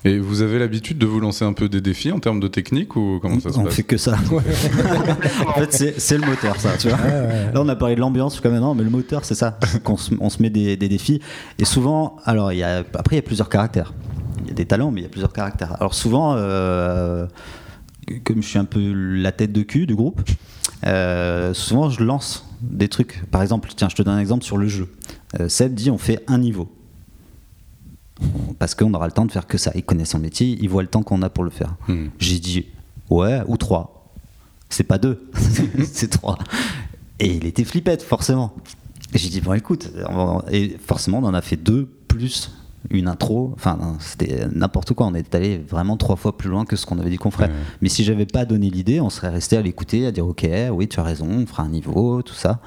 [0.03, 2.95] Et vous avez l'habitude de vous lancer un peu des défis en termes de technique
[2.95, 4.13] ou comment ça se On passe fait que ça.
[5.47, 6.75] en fait, c'est le moteur, ça.
[6.77, 9.59] Tu vois Là, on a parlé de l'ambiance jusqu'à maintenant, mais le moteur, c'est ça.
[9.83, 11.21] Qu'on se, on se met des, des défis.
[11.59, 13.93] Et souvent, alors, il y a, après, il y a plusieurs caractères.
[14.43, 15.75] Il y a des talents, mais il y a plusieurs caractères.
[15.79, 17.27] Alors, souvent, euh,
[18.23, 20.21] comme je suis un peu la tête de cul du groupe,
[20.87, 23.25] euh, souvent, je lance des trucs.
[23.31, 24.89] Par exemple, tiens, je te donne un exemple sur le jeu.
[25.39, 26.71] Euh, Seb dit on fait un niveau.
[28.59, 29.71] Parce qu'on aura le temps de faire que ça.
[29.73, 31.75] Il connaît son métier, il voit le temps qu'on a pour le faire.
[31.87, 32.07] Hmm.
[32.19, 32.65] J'ai dit
[33.09, 34.13] ouais ou trois.
[34.69, 35.29] C'est pas deux,
[35.85, 36.37] c'est trois.
[37.19, 38.55] Et il était flippette forcément.
[39.13, 39.91] J'ai dit bon écoute,
[40.49, 42.51] et forcément on en a fait deux plus
[42.89, 43.51] une intro.
[43.55, 45.07] Enfin c'était n'importe quoi.
[45.07, 47.47] On est allé vraiment trois fois plus loin que ce qu'on avait dit qu'on ferait.
[47.47, 47.53] Ouais.
[47.81, 50.87] Mais si j'avais pas donné l'idée, on serait resté à l'écouter, à dire ok, oui
[50.87, 52.59] tu as raison, on fera un niveau, tout ça.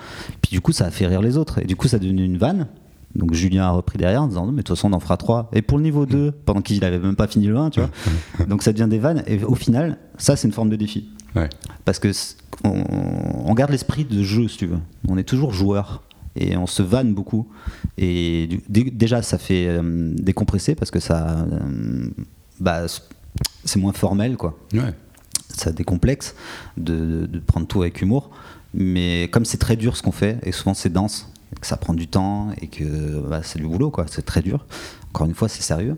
[0.42, 1.58] Puis du coup ça a fait rire les autres.
[1.58, 2.68] Et du coup ça a devenu une vanne.
[3.14, 5.16] Donc Julien a repris derrière en disant non mais de toute façon on en fera
[5.16, 5.48] trois.
[5.52, 7.90] Et pour le niveau 2, pendant qu'il avait même pas fini le 1, tu vois.
[8.48, 9.22] Donc ça devient des vannes.
[9.26, 11.10] Et au final, ça c'est une forme de défi.
[11.36, 11.48] Ouais.
[11.84, 12.10] Parce que
[12.64, 14.78] on garde l'esprit de jeu, si tu veux.
[15.08, 16.02] On est toujours joueur
[16.36, 17.48] et on se vanne beaucoup.
[17.98, 22.08] Et du- déjà, ça fait euh, décompresser parce que ça, euh,
[22.60, 22.86] bah,
[23.64, 24.58] c'est moins formel, quoi.
[24.72, 24.92] Ouais.
[25.48, 26.34] Ça décomplexe
[26.76, 28.30] de, prendre tout avec humour.
[28.72, 31.76] Mais comme c'est très dur ce qu'on fait, et souvent c'est dense, et que ça
[31.76, 34.06] prend du temps et que bah, c'est du boulot, quoi.
[34.10, 34.66] C'est très dur.
[35.10, 35.96] Encore une fois, c'est sérieux.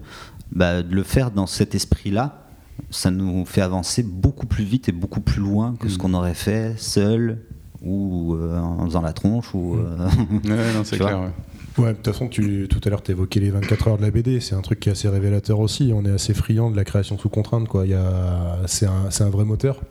[0.53, 2.46] Bah, de le faire dans cet esprit-là,
[2.90, 6.35] ça nous fait avancer beaucoup plus vite et beaucoup plus loin que ce qu'on aurait
[6.35, 7.38] fait seul
[7.82, 10.08] ou euh, en faisant la tronche ou euh,
[10.44, 11.20] Ouais, non, c'est clair.
[11.20, 11.82] ouais.
[11.82, 14.10] Ouais, de toute façon, tu, tout à l'heure, tu évoquais les 24 heures de la
[14.10, 14.40] BD.
[14.40, 15.92] C'est un truc qui est assez révélateur aussi.
[15.94, 17.68] On est assez friand de la création sous contrainte.
[17.68, 17.84] Quoi.
[17.84, 19.82] Il y a, c'est, un, c'est un vrai moteur.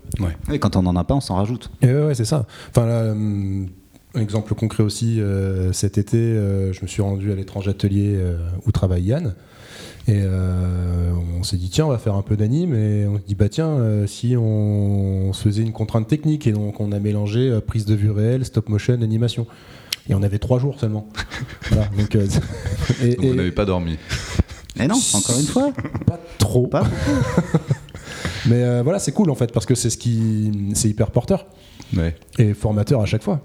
[0.52, 1.70] Et quand on n'en a pas, on s'en rajoute.
[1.84, 2.48] Et ouais, ouais, c'est ça.
[2.72, 3.68] Enfin, là, hum,
[4.16, 8.16] un exemple concret aussi, euh, cet été, euh, je me suis rendu à l'étrange atelier
[8.16, 9.36] euh, où travaille Yann.
[10.08, 12.76] Et euh, on s'est dit, tiens, on va faire un peu d'anime.
[12.76, 16.46] Et on se dit, bah tiens, euh, si on, se faisait une contrainte technique.
[16.48, 19.48] Et donc, on a mélangé euh, prise de vue réelle, stop motion, animation.
[20.08, 21.08] Et on avait trois jours seulement.
[21.72, 22.28] voilà, donc, euh,
[23.04, 23.98] et- Donc et- vous n'avez pas dormi.
[24.78, 25.72] Mais non, encore une fois.
[26.06, 26.68] pas trop.
[26.68, 26.84] Pas
[28.46, 30.52] Mais euh, voilà, c'est cool en fait, parce que c'est ce qui.
[30.76, 31.48] C'est hyper porteur
[31.96, 32.16] Ouais.
[32.38, 33.42] et formateur à chaque fois.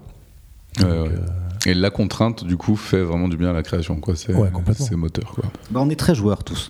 [0.79, 1.15] Ouais, Donc, ouais.
[1.65, 3.95] Et la contrainte, du coup, fait vraiment du bien à la création.
[3.97, 4.15] Quoi.
[4.15, 4.85] C'est, Ouais, complètement.
[4.85, 5.31] c'est moteur.
[5.35, 5.43] Quoi.
[5.69, 6.69] Bah, on est très joueurs tous.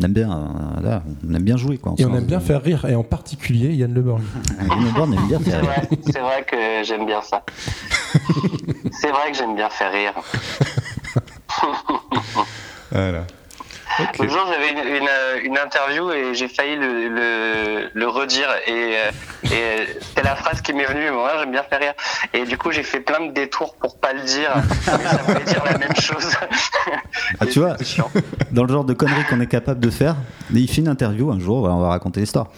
[0.00, 1.94] On aime bien, euh, là, on aime bien jouer quoi.
[1.98, 4.22] Et on aime bien faire rire, et en particulier Yann Le Borgne.
[4.68, 5.64] Yann Born aime bien C'est faire.
[5.64, 7.44] vrai, c'est vrai que j'aime bien ça.
[8.92, 10.14] c'est vrai que j'aime bien faire rire.
[12.92, 13.26] Voilà.
[14.00, 14.18] Ok.
[14.18, 18.48] L'autre jour, j'avais une, une, euh, une interview et j'ai failli le, le, le redire.
[18.66, 19.10] Et, euh,
[19.44, 21.10] et euh, c'est la phrase qui m'est venue.
[21.10, 21.94] Moi, j'aime bien faire rire.
[22.32, 24.50] Et du coup, j'ai fait plein de détours pour pas le dire.
[24.86, 26.26] Mais ça voulait dire la même chose.
[27.40, 27.76] Ah, tu vois,
[28.52, 30.16] dans le genre de conneries qu'on est capable de faire,
[30.52, 32.48] il fait une interview un jour, voilà, on va raconter l'histoire.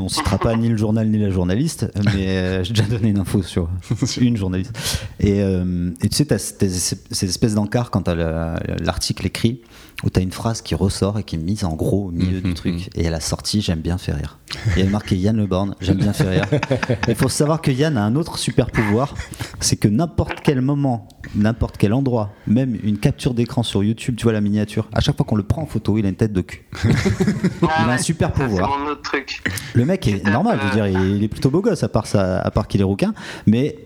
[0.00, 3.18] On citera pas ni le journal ni la journaliste, mais euh, j'ai déjà donné une
[3.18, 3.68] info sur
[4.20, 4.76] une journaliste.
[5.20, 9.62] Et, euh, et tu sais, tu as ces espèces d'encarts quand tu as l'article écrit,
[10.02, 12.40] où tu as une phrase qui ressort et qui est mise en gros au milieu
[12.40, 12.90] du truc.
[12.94, 14.38] Et à la sortie, j'aime bien faire rire.
[14.76, 16.60] Il y a marqué Yann Le Born, j'aime bien faire rire.
[17.08, 19.14] Il faut savoir que Yann a un autre super pouvoir,
[19.60, 24.24] c'est que n'importe quel moment, n'importe quel endroit, même une capture d'écran sur YouTube, tu
[24.24, 26.32] vois la miniature, à chaque fois qu'on le prend en photo, il a une tête
[26.32, 26.64] de cul.
[26.72, 26.88] Ah
[27.84, 28.78] Il a un super ça, pouvoir.
[28.78, 29.42] Mon autre truc.
[29.74, 32.40] Le mec est normal, je veux dire, il est plutôt beau gosse à part, ça,
[32.40, 33.14] à part qu'il est rouquin,
[33.46, 33.78] mais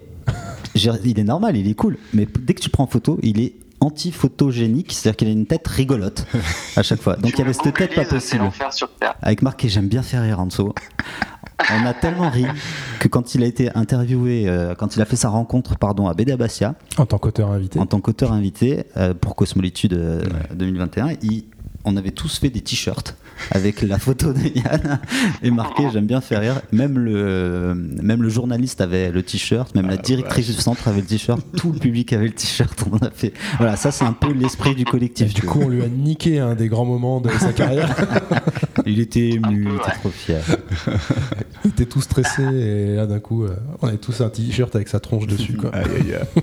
[0.75, 1.97] il est normal, il est cool.
[2.13, 5.67] Mais dès que tu prends en photo, il est anti-photogénique, c'est-à-dire qu'il a une tête
[5.69, 6.27] rigolote
[6.77, 7.17] à chaque fois.
[7.17, 8.43] Donc il y avait cette tête pas C'est possible.
[8.45, 9.15] l'enfer sur Terre.
[9.23, 10.73] Avec marqué J'aime bien faire rire en dessous.
[11.71, 12.47] On a tellement ri
[13.01, 16.15] que quand il a été interviewé, euh, quand il a fait sa rencontre pardon, à
[16.15, 17.79] Béda Bastia, En tant qu'auteur invité.
[17.79, 20.23] en tant qu'auteur invité euh, pour Cosmolitude euh,
[20.55, 21.45] 2021, il-
[21.85, 23.17] on avait tous fait des t-shirts
[23.51, 25.01] avec la photo de Yann
[25.43, 26.61] et marqué J'aime bien faire rire.
[26.73, 31.07] Même le, même le journaliste avait le t-shirt, même la directrice du centre avait le
[31.07, 32.85] t-shirt, tout le public avait le t-shirt.
[32.91, 33.33] On a fait.
[33.59, 35.35] Voilà, ça c'est un peu l'esprit du Et collectif.
[35.35, 35.67] du coup, vois.
[35.67, 37.95] on lui a niqué un des grands moments de sa carrière.
[38.87, 40.43] il était ému, il était trop fier.
[41.65, 44.89] Il était tout stressé et là, d'un coup, euh, on avait tous un t-shirt avec
[44.89, 45.55] sa tronche dessus.
[45.55, 45.71] Quoi.
[45.75, 46.43] Aïe, aïe, aïe.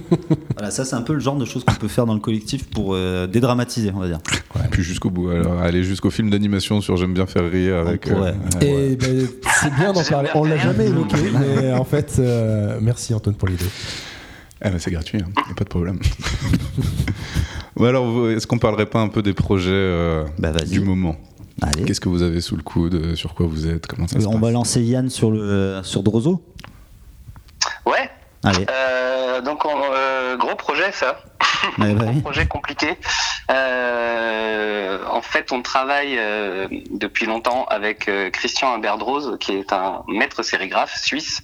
[0.56, 2.66] Voilà, ça c'est un peu le genre de choses qu'on peut faire dans le collectif
[2.70, 4.20] pour euh, dédramatiser, on va dire.
[4.72, 5.30] Puis jusqu'au bout.
[5.30, 8.08] Alors, aller jusqu'au film d'animation sur J'aime bien faire rire avec.
[8.08, 8.34] euh, ouais.
[8.62, 9.28] Et ben,
[9.62, 10.30] c'est bien d'en parler.
[10.36, 13.66] On l'a jamais évoqué, mais en fait, euh, merci Antoine pour l'idée.
[14.62, 15.28] Ah bah c'est gratuit, hein.
[15.48, 16.00] y a pas de problème.
[17.78, 21.16] Ou alors, est-ce qu'on parlerait pas un peu des projets euh, Bah, du moment
[21.62, 21.84] Allez.
[21.84, 24.34] Qu'est-ce que vous avez sous le coude Sur quoi vous êtes Comment ça se on
[24.34, 26.42] passe va lancer Yann sur, le, sur Drozo?
[27.86, 28.10] Ouais.
[28.46, 28.66] Allez.
[28.70, 31.20] Euh, donc, on- euh, gros projet, ça.
[31.80, 32.22] Ouais, bah oui.
[32.22, 32.96] projet compliqué.
[33.50, 40.04] Euh, en fait, on travaille euh, depuis longtemps avec euh, Christian Imberdrose, qui est un
[40.08, 41.42] maître sérigraphe suisse.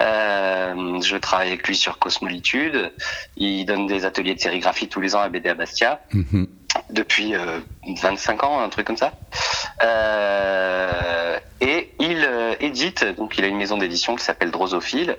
[0.00, 2.92] Euh, je travaille avec lui sur Cosmolitude.
[3.36, 6.46] Il donne des ateliers de sérigraphie tous les ans à BD à Bastia Mhm.
[6.90, 7.60] depuis euh,
[8.02, 9.12] 25 ans, un truc comme ça.
[9.82, 15.16] Euh, et il euh, édite, donc il a une maison d'édition qui s'appelle Drosophile,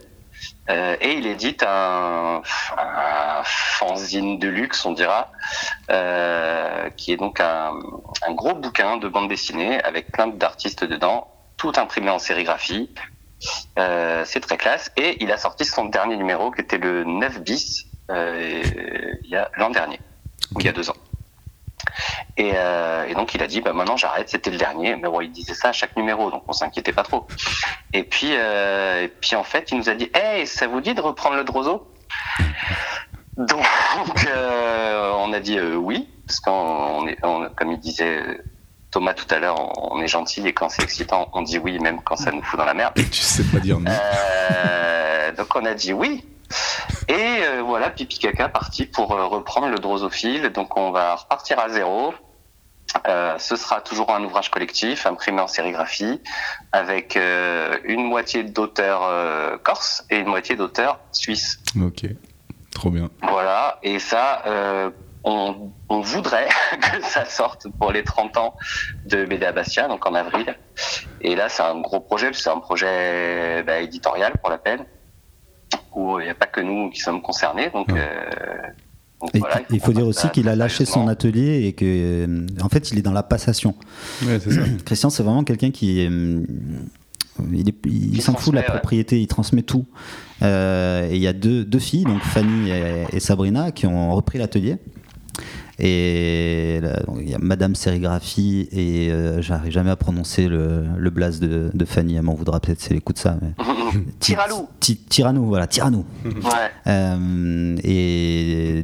[0.69, 2.41] euh, et il édite un,
[2.77, 5.31] un fanzine de luxe, on dira,
[5.89, 7.73] euh, qui est donc un,
[8.27, 11.27] un gros bouquin de bande dessinée avec plein d'artistes dedans,
[11.57, 12.89] tout imprimé en sérigraphie.
[13.77, 14.91] Euh, c'est très classe.
[14.97, 18.63] Et il a sorti son dernier numéro, qui était le 9 bis, euh,
[19.23, 19.99] il y a l'an dernier,
[20.55, 20.95] ou il y a deux ans.
[22.37, 24.95] Et, euh, et donc il a dit bah maintenant j'arrête, c'était le dernier.
[24.95, 27.27] Mais bon, il disait ça à chaque numéro, donc on s'inquiétait pas trop.
[27.93, 30.93] Et puis euh, et puis en fait il nous a dit hey ça vous dit
[30.93, 31.87] de reprendre le Drozo?
[33.37, 33.65] Donc
[34.27, 38.21] euh, on a dit oui parce qu'on est on- comme il disait
[38.91, 39.55] Thomas tout à l'heure,
[39.91, 42.59] on, est gentil et quand c'est excitant on dit oui même quand ça nous fout
[42.59, 42.93] dans la merde.
[42.95, 43.91] Tu sais pas dire non.
[45.37, 46.23] Donc on a dit oui.
[47.07, 50.49] Et euh, voilà, Pipi Caca parti pour euh, reprendre le drosophile.
[50.49, 52.13] Donc on va repartir à zéro.
[53.07, 56.21] Euh, ce sera toujours un ouvrage collectif, imprimé en sérigraphie,
[56.71, 61.59] avec euh, une moitié d'auteurs euh, corse et une moitié d'auteurs suisses.
[61.81, 62.05] Ok,
[62.71, 63.09] trop bien.
[63.23, 64.43] Voilà, et ça,
[65.23, 66.49] on, on voudrait
[66.81, 68.55] que ça sorte pour les 30 ans
[69.05, 70.55] de BD à Bastia, donc en avril.
[71.21, 74.85] Et là, c'est un gros projet, c'est un projet bah, éditorial pour la peine,
[75.95, 77.69] où il n'y a pas que nous qui sommes concernés.
[77.71, 77.99] Donc, Ouais.
[77.99, 78.67] euh,
[79.21, 82.45] Donc, Et voilà, il faut dire aussi qu'il a lâché son atelier et que, euh,
[82.61, 83.73] en fait, il est dans la passation.
[84.25, 84.61] Ouais, c'est ça.
[84.85, 86.05] Christian, c'est vraiment quelqu'un qui.
[86.05, 86.41] euh,
[87.53, 88.67] il est- il Qui s'en fout de la ouais.
[88.67, 89.85] propriété, il transmet tout.
[90.41, 94.13] Euh, et il y a deux, deux filles, donc Fanny et, et Sabrina, qui ont
[94.13, 94.75] repris l'atelier.
[95.79, 100.83] Et là, donc, il y a Madame Sérigraphie, et euh, j'arrive jamais à prononcer le,
[100.97, 103.37] le blaze de, de Fanny, elle m'en voudra peut-être si elle écoute ça.
[103.41, 103.53] Mais...
[104.19, 104.67] Tiralou.
[104.79, 106.05] Ti- Tyrannou, voilà, Tyrannou.
[106.25, 106.31] Ouais.
[106.87, 108.83] Euh, et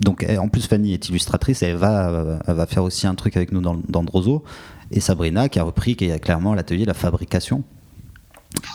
[0.00, 3.36] donc, elle- en plus, Fanny est illustratrice, elle va, elle va faire aussi un truc
[3.36, 4.44] avec nous dans, dans Drozo.
[4.92, 7.62] Et Sabrina qui a repris qui a clairement l'atelier de la fabrication.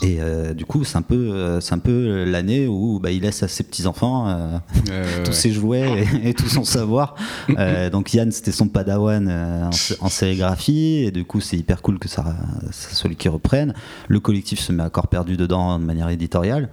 [0.01, 3.21] Et euh, du coup, c'est un peu, euh, c'est un peu l'année où bah, il
[3.21, 4.57] laisse à ses petits enfants euh,
[4.89, 5.35] Euh, tous ouais.
[5.35, 7.15] ses jouets et, et tout son savoir.
[7.91, 9.69] Donc Yann, c'était son padawan en,
[10.05, 12.35] en sérigraphie, et du coup, c'est hyper cool que ça,
[12.71, 13.73] ça soit lui qui reprenne.
[14.07, 16.69] Le collectif se met à corps perdu dedans de manière éditoriale.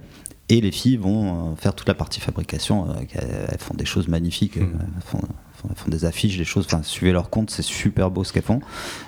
[0.49, 2.87] Et les filles vont faire toute la partie fabrication.
[3.13, 4.57] elles font des choses magnifiques.
[4.57, 4.67] Elles
[5.05, 5.21] font-
[5.69, 6.65] elles font des affiches, des choses.
[6.65, 8.59] Enfin, suivez leur compte, c'est super beau ce qu'elles font.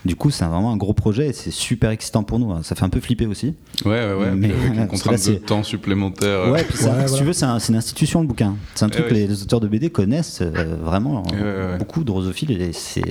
[0.05, 2.51] Du coup, c'est vraiment un gros projet et c'est super excitant pour nous.
[2.51, 2.61] hein.
[2.63, 3.53] Ça fait un peu flipper aussi.
[3.85, 4.31] Ouais, ouais, ouais.
[4.35, 6.39] Mais- Puis avec une parce que contrainte là, de temps supplémentaire.
[6.39, 7.17] euh, Ouais, puis ça, Ouais, si voilà.
[7.17, 8.55] tu veux, c'est un- c'est une institution le bouquin.
[8.75, 9.21] C'est un truc Eh que oui.
[9.21, 11.23] les, les auteurs de BD connaissent euh, vraiment.
[11.31, 11.77] Eh ouais, ouais.
[11.77, 12.51] Beaucoup de drosophiles.
[12.61, 13.01] et C'est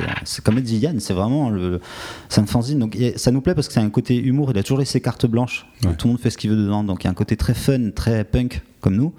[0.43, 1.81] comme dit Yann, c'est vraiment le.
[2.29, 2.79] C'est un fanzine.
[2.79, 4.51] Donc et ça nous plaît parce que c'est un côté humour.
[4.53, 5.67] Il a toujours laissé carte blanche.
[5.85, 5.95] Ouais.
[5.97, 6.85] Tout le monde fait ce qu'il veut dedans.
[6.85, 9.13] Donc il y a un côté très fun, très punk comme nous.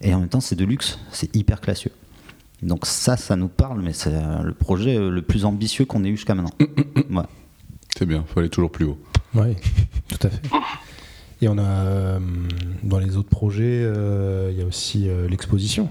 [0.00, 0.98] Et en même temps, c'est de luxe.
[1.12, 1.92] C'est hyper classieux.
[2.62, 6.04] Donc ça, ça nous parle, mais c'est euh, le projet euh, le plus ambitieux qu'on
[6.04, 6.54] ait eu jusqu'à maintenant.
[7.10, 7.24] Ouais.
[7.98, 8.98] C'est bien, faut aller toujours plus haut.
[9.34, 9.54] Oui,
[10.08, 10.48] tout à fait.
[11.42, 12.20] Et on a, euh,
[12.84, 15.88] dans les autres projets, euh, il y a aussi euh, l'exposition.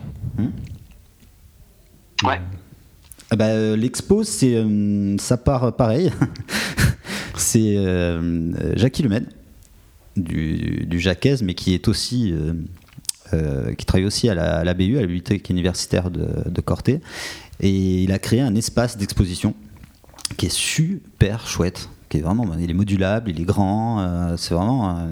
[2.24, 2.40] Ouais.
[3.30, 6.12] Ah bah, L'expo, c'est euh, ça part pareil.
[7.36, 9.28] c'est euh, Jackie Lemaine
[10.16, 12.34] du, du Jacques, mais qui est aussi
[13.34, 16.62] euh, qui travaille aussi à la, à la BU, à la bibliothèque universitaire de, de
[16.62, 17.02] Corté,
[17.60, 19.54] et il a créé un espace d'exposition
[20.38, 21.90] qui est super chouette.
[22.10, 25.06] Qui est vraiment, il est modulable, il est grand, euh, c'est vraiment euh,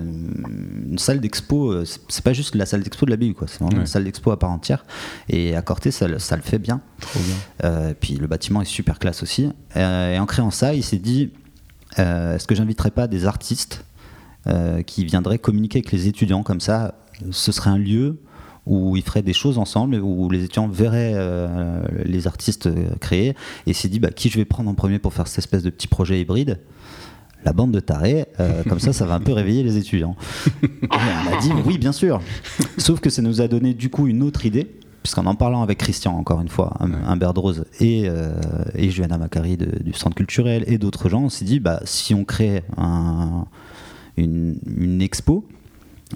[0.91, 1.71] une salle d'expo.
[1.71, 3.47] euh, c'est pas juste la salle d'expo de la BU, quoi.
[3.47, 3.79] C'est vraiment Ouais.
[3.83, 4.83] une salle d'expo à part entière.
[5.29, 6.81] Et à Corté, ça, le- ça le fait bien.
[6.99, 7.35] Trop bien.
[7.63, 9.49] Euh, puis le bâtiment est super classe aussi.
[9.77, 11.31] Et en créant ça, il s'est dit
[11.95, 13.85] est-ce que j'inviterais pas des artistes
[14.85, 16.95] qui viendraient communiquer avec les étudiants comme ça
[17.31, 18.17] Ce serait un lieu
[18.65, 23.35] où ils feraient des choses ensemble, où les étudiants verraient euh, les artistes euh, créer.
[23.65, 25.69] Et s'est dit bah, qui je vais prendre en premier pour faire cette espèce de
[25.69, 26.59] petit projet hybride?
[27.45, 30.15] La bande de tarés, euh, comme ça, ça va un peu réveiller les étudiants.
[30.63, 32.21] Et on a dit oui, bien sûr.
[32.77, 34.67] Sauf que ça nous a donné du coup une autre idée,
[35.01, 38.33] puisqu'en en parlant avec Christian, encore une fois, un Berd Rose et, euh,
[38.75, 42.13] et Johanna Macari de- du Centre culturel et d'autres gens, on s'est dit bah, si
[42.13, 43.45] on crée un-
[44.17, 45.47] une, une expo,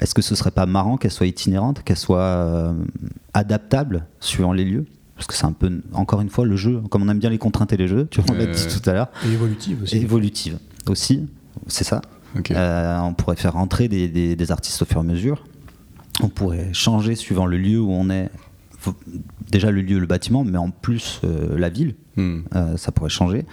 [0.02, 2.74] est-ce que ce serait pas marrant qu'elle soit itinérante, qu'elle soit euh,
[3.34, 4.86] adaptable suivant les lieux?
[5.16, 7.38] Parce que c'est un peu, encore une fois, le jeu, comme on aime bien les
[7.38, 9.84] contraintes et les jeux, tu vois, on l'a dit Euh, tout à l'heure, Et évolutive
[9.84, 9.98] aussi.
[9.98, 11.28] et évolutive aussi,
[11.68, 12.02] c'est ça.
[12.52, 15.46] Euh, on pourrait faire rentrer des, des- des artistes au fur et à mesure.
[16.22, 18.32] On pourrait changer suivant le lieu où on est.
[18.80, 18.96] Faut-
[19.52, 22.42] Déjà le lieu, le bâtiment, mais en plus euh, la ville, Hmm.
[22.56, 23.46] Euh, ça pourrait changer.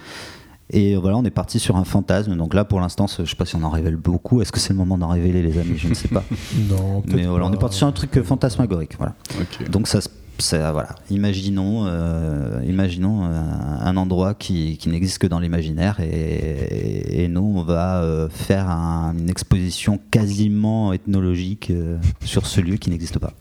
[0.73, 2.35] Et voilà, on est parti sur un fantasme.
[2.37, 4.41] Donc là, pour l'instant, je sais pas si on en révèle beaucoup.
[4.41, 5.77] Est-ce que c'est le moment d'en révéler, les amis?
[5.77, 6.23] Je ne sais pas.
[6.69, 8.93] Non, mais voilà, on est parti sur un truc euh, fantasmagorique.
[8.97, 9.13] Voilà.
[9.39, 9.69] Ok.
[9.69, 10.07] Donc ça, se-
[10.37, 10.95] ça, voilà.
[11.09, 17.53] Imaginons, euh, imaginons un, un endroit qui, qui n'existe que dans l'imaginaire et, et nous
[17.57, 23.19] on va euh, faire un- une exposition quasiment ethnologique euh, sur ce lieu qui n'existe
[23.19, 23.33] pas.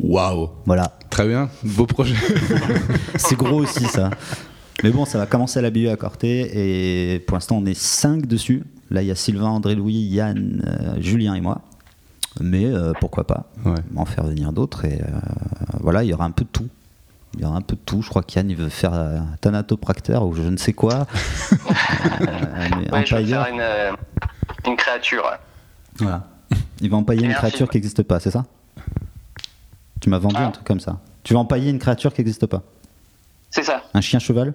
[0.00, 0.48] Waouh.
[0.64, 2.14] Voilà, Très bien, beau projet.
[3.16, 4.10] c'est gros aussi ça.
[4.82, 7.74] Mais bon, ça va commencer à la BU à Corté et pour l'instant on est
[7.78, 8.62] 5 dessus.
[8.90, 11.60] Là il y a Sylvain, André Louis, Yann, euh, Julien et moi.
[12.40, 13.74] Mais euh, pourquoi pas Ouais.
[13.96, 15.06] en faire venir d'autres et euh,
[15.80, 16.68] voilà, il y aura un peu de tout.
[17.34, 18.02] Il y aura un peu de tout.
[18.02, 21.06] Je crois qu'Yann il veut faire euh, Thanatopracteur ou je ne sais quoi.
[22.22, 23.26] Euh, mais Ouais, je vais empailler.
[23.26, 25.24] faire une, une créature.
[25.98, 26.26] Voilà.
[26.80, 28.44] Il va empailler une créature qui n'existe pas, c'est ça?
[30.00, 30.46] Tu m'as vendu Ah.
[30.46, 30.98] un truc comme ça.
[31.22, 32.62] Tu vas empailler une créature qui n'existe pas?
[33.50, 33.82] C'est ça.
[33.94, 34.54] Un chien cheval?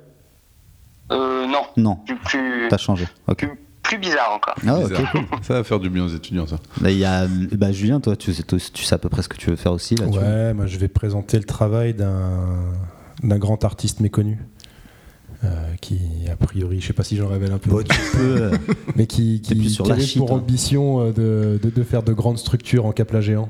[1.12, 1.62] Euh, non.
[1.78, 3.06] Non, Plus, plus, t'as changé.
[3.28, 3.38] Ok.
[3.38, 3.50] plus,
[3.84, 4.56] plus bizarre encore.
[4.68, 4.80] Ah,
[5.12, 5.22] cool.
[5.44, 6.58] Ça va faire du bien aux étudiants, ça.
[6.82, 9.50] Là, y a bah, Julien, toi, tu tu sais à peu près ce que tu
[9.52, 10.08] veux faire aussi là.
[10.08, 10.18] tu.
[10.18, 12.40] Ouais, moi je vais présenter le travail d'un
[13.24, 14.40] d'un grand artiste méconnu.
[15.44, 16.00] euh, qui
[16.32, 18.42] a priori, je sais pas si j'en révèle un peu, Bon, tu peux.
[18.42, 18.58] euh,
[18.96, 20.38] mais qui, qui, plus sur qui avait l'archi, pour toi.
[20.38, 23.50] ambition euh, de, de, de faire de grandes structures en capla géant.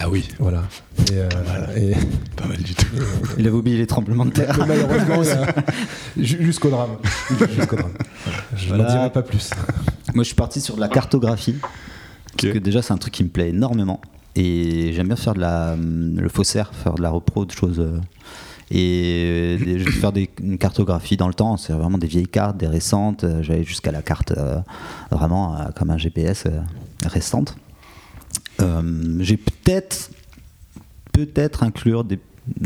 [0.00, 0.62] Ah oui, Voilà.
[1.10, 1.28] Et, euh,
[1.76, 1.94] et-
[2.36, 2.86] pas mal du tout.
[3.38, 4.56] il avait oublié les tremblements de terre.
[4.66, 5.22] mais malheureusement,
[6.16, 6.96] jusqu'au drame.
[7.56, 7.92] Jusqu'au drame.
[8.56, 8.84] Je Voilà.
[8.84, 9.50] n'en dirai pas plus.
[10.14, 11.56] Moi, je suis parti sur de la cartographie.
[12.36, 14.00] Parce que déjà, c'est un truc qui me plaît énormément.
[14.36, 17.78] Et j'aime bien faire de la, le faussaire, faire de la repro, de choses.
[17.80, 17.98] euh,
[18.70, 21.56] et des- je vais faire des, une cartographie dans le temps.
[21.56, 23.22] C'est vraiment des vieilles cartes, des récentes.
[23.24, 24.58] Euh, J'allais jusqu'à la carte euh,
[25.10, 26.60] vraiment euh, comme un GPS euh,
[27.06, 27.56] récente.
[28.60, 30.10] Euh, J'ai peut-être
[31.12, 32.18] peut-être inclure des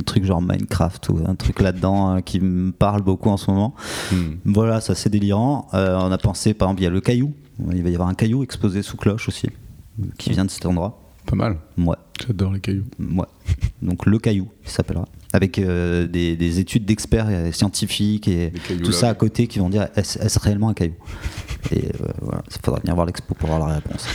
[0.07, 3.75] trucs genre Minecraft ou un truc là-dedans euh, qui me parle beaucoup en ce moment.
[4.11, 4.35] Hmm.
[4.45, 5.69] Voilà, ça c'est délirant.
[5.75, 7.33] Euh, on a pensé, par exemple, il y a le caillou.
[7.73, 9.49] Il va y avoir un caillou exposé sous cloche aussi,
[10.17, 11.03] qui vient de cet endroit.
[11.27, 11.59] Pas mal.
[11.77, 12.85] Ouais, J'adore les cailloux.
[12.99, 13.27] ouais.
[13.83, 15.07] Donc le caillou, il s'appellera.
[15.33, 19.89] Avec euh, des, des études d'experts scientifiques et tout ça à côté qui vont dire
[19.95, 20.95] est-ce réellement un caillou?
[21.71, 21.89] Et
[22.23, 24.07] voilà, il faudra venir voir l'expo pour avoir la réponse.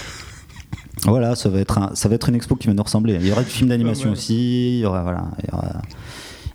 [1.05, 3.15] Voilà, ça va être un, ça va être une expo qui va nous ressembler.
[3.19, 4.77] Il y aura du film d'animation aussi.
[4.77, 5.25] Il y aura voilà.
[5.43, 5.81] il y aura-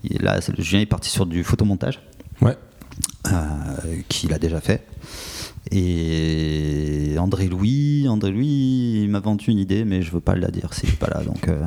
[0.04, 2.00] il- là, Julien est parti sur du photomontage
[2.40, 2.56] Ouais.
[3.26, 3.32] euh,
[4.08, 4.86] qu'il a déjà fait.
[5.70, 10.48] Et André Louis, André Louis, il m'a vendu une idée, mais je veux pas la
[10.50, 11.22] dire s'il est pas là.
[11.24, 11.62] Donc euh,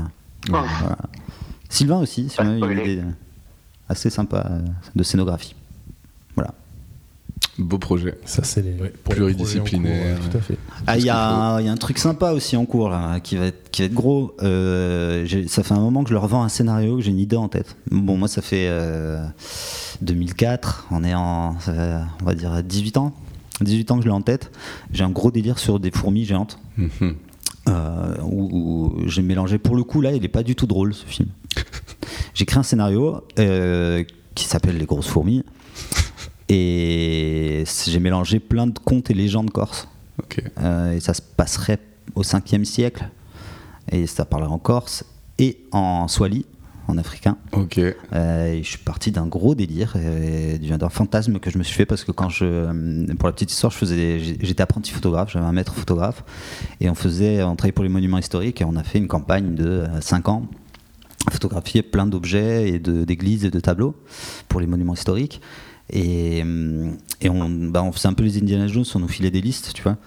[0.49, 0.67] voilà.
[1.69, 3.01] Sylvain aussi, Sylvain a une idée
[3.89, 4.59] assez sympa euh,
[4.95, 5.55] de scénographie.
[7.63, 8.17] Beau projet.
[8.25, 10.57] Ça, c'est les cours, ouais, tout à fait.
[10.87, 13.19] Ah, il y, qu'il a il y a un truc sympa aussi en cours là,
[13.19, 14.35] qui va être, qui va être gros.
[14.41, 17.19] Euh, j'ai- ça fait un moment que je leur vends un scénario, que j'ai une
[17.19, 17.75] idée en tête.
[17.91, 19.23] Bon, moi, ça fait euh,
[20.01, 23.13] 2004, on est en, ça fait, on va dire, 18 ans.
[23.61, 24.51] 18 ans que je l'ai en tête.
[24.91, 26.57] J'ai un gros délire sur des fourmis géantes.
[26.77, 27.15] Mhm.
[27.69, 29.59] euh, où, où j'ai mélangé.
[29.59, 31.29] Pour le coup, là, il est pas du tout drôle ce film.
[32.33, 34.03] J'ai créé un scénario euh,
[34.35, 35.43] qui s'appelle Les grosses fourmis.
[36.53, 39.87] Et j'ai mélangé plein de contes et légendes corses.
[40.21, 40.43] Ok.
[40.59, 41.79] Euh, et ça se passerait
[42.13, 43.09] au 5e siècle.
[43.91, 45.05] Et ça parlerait en corse
[45.39, 46.45] et en swahili,
[46.89, 47.37] en africain.
[47.53, 47.77] Ok.
[47.79, 51.63] Euh, et je suis parti d'un gros délire, euh, du- d'un fantasme que je me
[51.63, 54.61] suis fait parce que quand je, euh, pour la petite histoire, je faisais, j'ai- j'étais
[54.61, 56.23] apprenti photographe, j'avais un maître photographe
[56.81, 59.55] et on faisait, on travaillait pour les monuments historiques et on a fait une campagne
[59.55, 60.47] de 5 ans
[61.27, 63.95] à photographier plein d'objets et d'églises et de tableaux
[64.49, 65.39] pour les monuments historiques.
[65.91, 66.43] Et,
[67.21, 69.73] et on, bah, on faisait un peu les Indiana Jones, on nous filait des listes,
[69.73, 69.97] tu vois.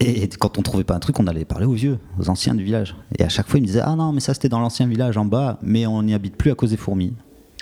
[0.00, 2.64] Et quand on trouvait pas un truc, on allait parler aux vieux, aux anciens du
[2.64, 2.96] village.
[3.18, 5.16] Et à chaque fois, ils me disaient Ah non, mais ça c'était dans l'ancien village
[5.16, 7.14] en bas, mais on n'y habite plus à cause des fourmis.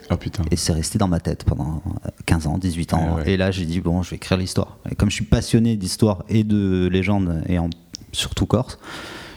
[0.08, 0.42] Ah putain.
[0.50, 3.00] Et c'est resté dans ma tête pendant euh, 15 ans, 18 ans.
[3.02, 3.32] Ah ouais.
[3.32, 4.78] Et là, j'ai dit Bon, je vais écrire l'histoire.
[4.90, 7.68] Et comme je suis passionné d'histoire et de légende, et en,
[8.12, 8.78] surtout corse,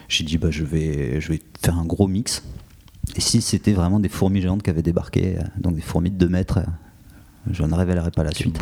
[0.07, 2.43] j'ai dit bah, je, vais, je vais faire un gros mix.
[3.15, 6.17] Et si c'était vraiment des fourmis géantes qui avaient débarqué, euh, donc des fourmis de
[6.17, 6.71] 2 mètres, euh,
[7.51, 8.57] je ne révélerai pas la suite.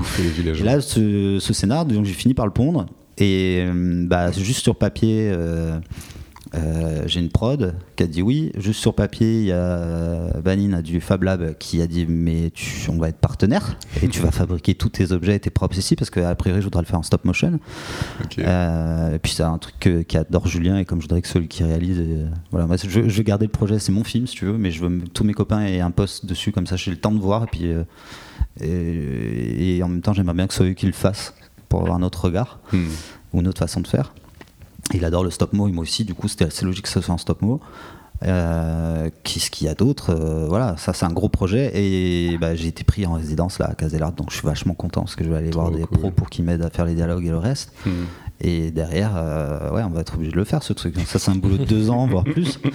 [0.59, 2.85] Et là, ce, ce scénar, donc j'ai fini par le pondre.
[3.17, 5.77] Et euh, bah, juste sur papier, euh,
[6.55, 8.51] euh, j'ai une prod qui a dit oui.
[8.57, 12.89] Juste sur papier, il y a Vanine du Fab Lab qui a dit mais tu,
[12.89, 15.95] on va être partenaire et tu vas fabriquer tous tes objets et tes propres ici
[15.95, 17.59] parce qu'a priori je voudrais le faire en stop motion.
[18.39, 21.63] Euh, et puis c'est un truc qu'adore Julien et comme je voudrais que celui qui
[21.63, 24.45] réalise, euh, voilà, moi je, je vais garder le projet, c'est mon film si tu
[24.45, 26.97] veux, mais je veux tous mes copains aient un poste dessus comme ça j'ai le
[26.97, 27.83] temps de voir et puis euh,
[28.61, 31.33] et, et en même temps j'aimerais bien que ce soit eux qui le fassent
[31.69, 32.85] pour avoir un autre regard Hmm.
[33.33, 34.13] ou une autre façon de faire.
[34.93, 37.13] Il adore le stop mo, moi aussi, du coup c'était assez logique que ce soit
[37.13, 37.59] en stop mo.
[38.25, 42.55] Euh, Qu'est-ce qu'il y a d'autre Euh, Voilà, ça c'est un gros projet et bah,
[42.55, 45.23] j'ai été pris en résidence là à Caselart, donc je suis vachement content parce que
[45.23, 45.97] je vais aller voir Trop des cool.
[45.97, 47.73] pros pour qu'ils m'aident à faire les dialogues et le reste.
[47.85, 47.91] Hmm.
[48.41, 50.95] Et derrière, euh, ouais, on va être obligé de le faire ce truc.
[51.05, 52.59] Ça, c'est un boulot de deux ans, voire plus.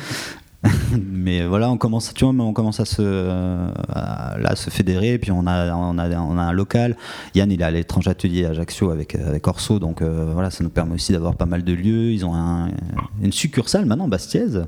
[1.00, 4.70] mais voilà, on commence, tu vois, on commence à se, euh, à, là, à se
[4.70, 5.12] fédérer.
[5.14, 6.96] Et puis on a, on a, on a un local.
[7.34, 10.64] Yann, il est à l'étrange atelier à Ajaccio avec, avec Orso, donc euh, voilà, ça
[10.64, 12.10] nous permet aussi d'avoir pas mal de lieux.
[12.10, 12.70] Ils ont un-
[13.22, 14.66] une succursale maintenant, Bastiaise.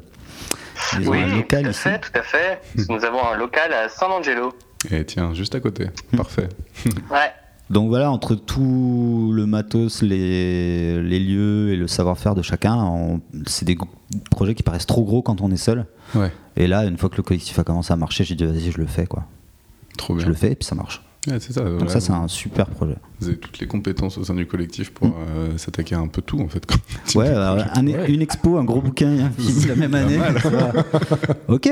[0.98, 1.80] Ils ont oui, un local tout à ici.
[1.80, 2.60] fait, tout à fait.
[2.88, 4.52] Nous avons un local à San Angelo.
[4.90, 5.86] Et tiens, juste à côté.
[6.16, 6.48] Parfait.
[7.10, 7.32] Ouais.
[7.70, 13.64] Donc voilà, entre tout le matos, les, les lieux et le savoir-faire de chacun, c'est
[13.64, 13.78] des
[14.30, 15.86] projets qui paraissent trop gros quand on est seul.
[16.16, 16.32] Ouais.
[16.56, 18.78] Et là, une fois que le collectif a commencé à marcher, j'ai dit vas-y, je
[18.78, 19.24] le fais quoi.
[19.96, 20.28] Trop Je bien.
[20.30, 21.00] le fais et puis ça marche.
[21.28, 21.60] Ouais, ça.
[21.62, 22.96] Donc ça, c'est vous- un super projet.
[23.20, 26.22] Vous avez toutes les compétences au sein du collectif pour euh, s'attaquer à un peu
[26.22, 26.64] tout en fait.
[26.66, 26.76] quoi.
[27.14, 28.10] Ouais, alors, un- Ouais.
[28.10, 30.18] une expo, un gros bouquin un film la même année.
[31.48, 31.70] ok.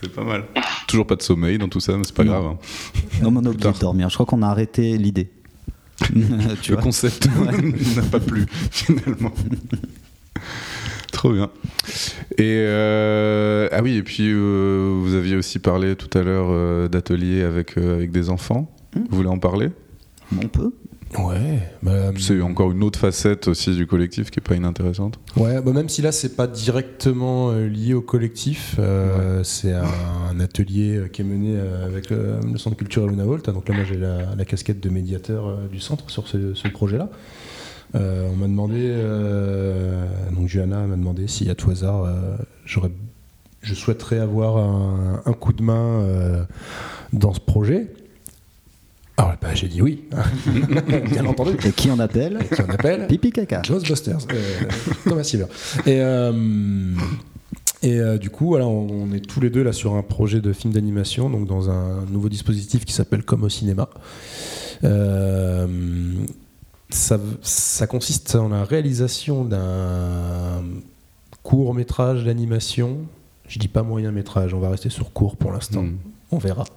[0.00, 0.44] C'est pas mal.
[0.86, 2.30] Toujours pas de sommeil dans tout ça, mais c'est pas Non.
[2.32, 2.44] grave.
[2.46, 2.58] hein.
[3.22, 4.08] Non, mais on a oublié de dormir.
[4.08, 5.30] Je crois qu'on a arrêté l'idée.
[6.14, 7.26] Le vois concept
[7.96, 9.32] n'a pas plu finalement.
[11.12, 11.50] Trop bien.
[12.36, 16.86] Et euh, ah oui, et puis euh, vous aviez aussi parlé tout à l'heure euh,
[16.88, 18.70] d'ateliers avec, euh, avec des enfants.
[18.94, 19.00] Hmm.
[19.10, 19.70] Vous voulez en parler?
[20.40, 20.72] On peut.
[21.18, 25.18] Ouais, bah, C'est encore une autre facette aussi du collectif qui est pas inintéressante.
[25.36, 29.84] ouais bah même si là c'est pas directement euh, lié au collectif, euh, c'est un,
[30.30, 33.52] un atelier euh, qui est mené avec le centre culturel Luna Volta.
[33.52, 37.08] Donc là moi j'ai la, la casquette de médiateur du centre sur ce, ce projet-là.
[37.94, 40.04] Euh, on m'a demandé, euh,
[40.36, 42.06] donc Johanna m'a demandé si à tout hasard,
[42.66, 42.90] j'aurais,
[43.62, 46.44] je souhaiterais avoir un, un coup de main euh,
[47.14, 47.86] dans ce projet.
[49.18, 50.04] Alors bah, j'ai dit oui,
[51.10, 51.56] bien entendu.
[51.66, 53.62] Et qui en appelle Et qui on appelle Pipi caca.
[53.68, 54.64] Ghostbusters, euh,
[55.08, 55.46] Thomas Silver.
[55.86, 56.94] Et, euh,
[57.82, 60.40] et euh, du coup, voilà, on, on est tous les deux là sur un projet
[60.40, 63.90] de film d'animation, donc dans un nouveau dispositif qui s'appelle Comme au cinéma.
[64.84, 65.66] Euh,
[66.90, 70.62] ça, ça consiste en la réalisation d'un
[71.42, 72.98] court métrage d'animation.
[73.48, 75.82] Je dis pas moyen métrage, on va rester sur court pour l'instant.
[75.82, 75.98] Mm.
[76.30, 76.64] On verra.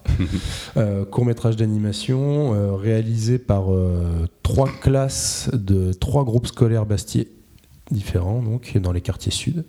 [0.77, 7.29] Euh, court métrage d'animation euh, réalisé par euh, trois classes de trois groupes scolaires bastiers
[7.89, 9.65] différents, donc dans les quartiers sud.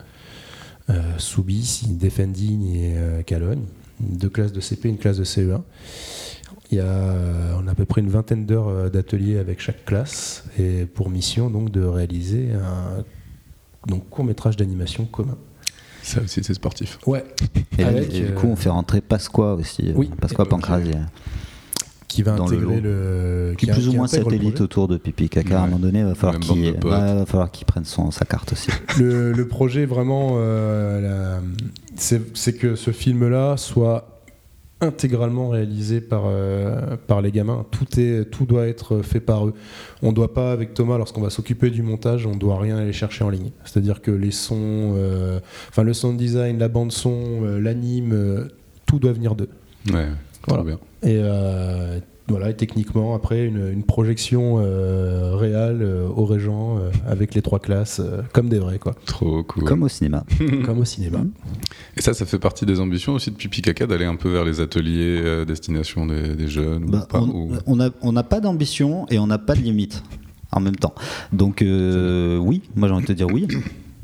[1.17, 3.63] Soubis, Defending et Calogne.
[3.99, 5.61] Deux classes de CP, une classe de CE1.
[6.71, 7.15] Il y a,
[7.57, 11.49] on a à peu près une vingtaine d'heures d'atelier avec chaque classe et pour mission
[11.49, 13.03] donc de réaliser un
[13.87, 15.37] donc, court métrage d'animation commun.
[16.03, 16.99] Ça aussi, c'est sportif.
[17.07, 17.23] Ouais.
[17.79, 19.89] Et, Avec, et du euh, coup, on fait rentrer Pasqua aussi.
[19.89, 20.09] euh, Oui.
[20.19, 20.91] Pasqua Pancrasi.
[22.07, 22.81] qui va Dans le intégrer lot.
[22.83, 25.59] le, Qui est plus ou moins le satellite autour de Pipi Caca.
[25.59, 28.25] À un moment donné, il va falloir qu'il ouais, va falloir qu'il prenne son, sa
[28.25, 28.69] carte aussi.
[28.99, 31.41] le, le projet vraiment, euh, la-
[31.95, 34.12] c'est que ce film-là soit
[34.83, 37.65] intégralement réalisé par, euh, par les gamins.
[37.71, 39.53] Tout, est, tout doit être fait par eux.
[40.01, 42.77] On ne doit pas, avec Thomas, lorsqu'on va s'occuper du montage, on ne doit rien
[42.77, 43.51] aller chercher en ligne.
[43.65, 48.47] C'est-à-dire que les sons, euh, enfin le sound design, la bande son, euh, l'anime,
[48.85, 49.49] tout doit venir d'eux.
[49.91, 50.07] Ouais,
[50.47, 50.63] Voilà.
[50.63, 50.79] bien.
[51.03, 51.19] Et
[52.33, 57.41] voilà, et techniquement, après, une, une projection euh, réelle euh, au Régent euh, avec les
[57.41, 58.95] trois classes, euh, comme des vrais, quoi.
[59.05, 59.63] Trop cool.
[59.63, 60.23] Comme au cinéma.
[60.65, 61.19] comme au cinéma.
[61.95, 64.43] Et ça, ça fait partie des ambitions aussi de Pipi Caca d'aller un peu vers
[64.45, 68.11] les ateliers euh, destination des, des jeunes Bah, ou pas, on ou- on a- on
[68.11, 70.03] n'a pas d'ambition et on n'a pas de limite
[70.51, 70.93] en même temps.
[71.31, 73.47] Donc euh, oui, moi j'ai envie de te dire oui.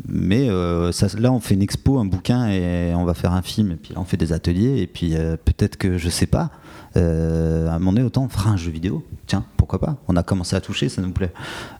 [0.07, 3.41] Mais euh, ça, là, on fait une expo, un bouquin, et on va faire un
[3.41, 6.25] film, et puis là, on fait des ateliers, et puis euh, peut-être que, je sais
[6.25, 6.49] pas,
[6.97, 9.03] euh, à un moment donné, autant on fera un jeu vidéo.
[9.27, 11.31] Tiens, pourquoi pas On a commencé à toucher, ça nous plaît.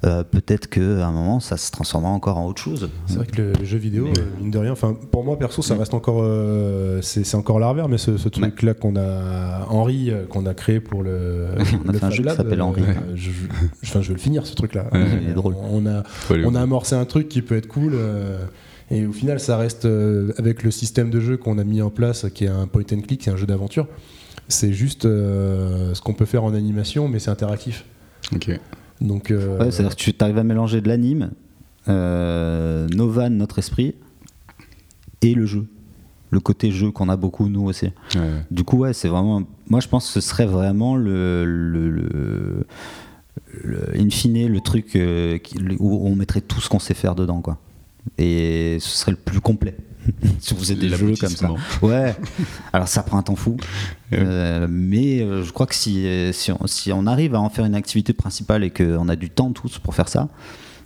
[0.05, 2.89] Euh, peut-être qu'à un moment, ça se transformera encore en autre chose.
[3.07, 5.75] C'est vrai que le, jeu vidéo, euh, mine de rien, enfin pour moi perso, ça
[5.75, 10.53] reste encore, euh, c'est encore l'arrière, mais ce, ce truc-là qu'on a, Henri, qu'on a
[10.53, 11.47] créé pour le,
[11.85, 12.83] On a le fait un jeu qui Lab, s'appelle euh, Henri.
[13.15, 13.47] je, je-
[13.83, 14.85] enfin, je veux le finir ce truc-là.
[14.91, 15.55] Ouais, il est drôle.
[15.71, 16.03] On a,
[16.45, 17.93] on a amorcé un truc qui peut être cool.
[17.95, 18.37] euh,
[18.91, 21.89] et au final, ça reste euh, avec le système de jeu qu'on a mis en
[21.91, 23.87] place, qui est un point and click, c'est un jeu d'aventure.
[24.49, 27.85] C'est juste euh, ce qu'on peut faire en animation, mais c'est interactif.
[28.35, 28.51] Ok.
[28.99, 31.31] Donc, euh, Ouais, c'est-à-dire que tu arrives à mélanger de l'anime,
[31.87, 33.95] euh, Novan, notre esprit,
[35.21, 35.65] et le jeu.
[36.31, 37.87] Le côté jeu qu'on a beaucoup, nous aussi.
[38.15, 38.21] Ouais.
[38.51, 39.43] Du coup, ouais, c'est vraiment.
[39.67, 41.45] Moi, je pense que ce serait vraiment le.
[41.45, 42.65] le, le-
[43.63, 46.93] le- in fine, le truc euh, qui- le- où on mettrait tout ce qu'on sait
[46.93, 47.57] faire dedans, quoi.
[48.17, 49.75] Et ce serait le plus complet.
[50.39, 51.51] si vous êtes des jeux comme ça.
[51.81, 52.15] Ouais.
[52.73, 53.57] Alors ça prend un temps fou.
[54.11, 54.19] Ouais.
[54.19, 57.49] Euh, mais euh, je crois que si, euh, si, on, si on arrive à en
[57.49, 60.29] faire une activité principale et qu'on a du temps tous pour faire ça,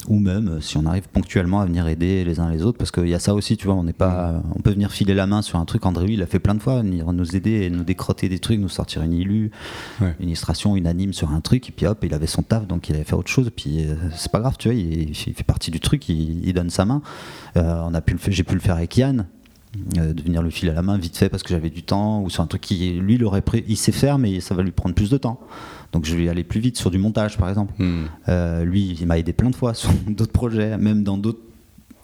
[0.08, 2.92] ou même euh, si on arrive ponctuellement à venir aider les uns les autres, parce
[2.92, 5.26] qu'il y a ça aussi, tu vois, on n'est pas, on peut venir filer la
[5.28, 5.86] main sur un truc.
[5.86, 8.40] André, lui, il a fait plein de fois, venir nous aider, et nous décrotter des
[8.40, 9.52] trucs, nous sortir une illu,
[10.02, 10.16] Ouais.
[10.20, 12.90] une illustration, une anime sur un truc, et puis hop, il avait son taf, donc
[12.90, 13.50] il allait faire autre chose.
[13.56, 16.54] Puis euh, c'est pas grave, tu vois, il, il fait partie du truc, il, il
[16.54, 17.02] donne sa main.
[17.58, 19.26] Euh, on a pu le faire- j'ai pu le faire avec Yann.
[19.98, 22.22] euh, de venir le filer à la main vite fait parce que j'avais du temps
[22.22, 24.62] ou sur un truc qui lui il aurait pris il sait faire mais ça va
[24.62, 25.40] lui prendre plus de temps
[25.94, 28.06] donc je vais aller plus vite sur du montage par exemple Hmm.
[28.28, 31.40] euh, lui, il m'a aidé plein de fois sur d'autres projets, même dans d'autres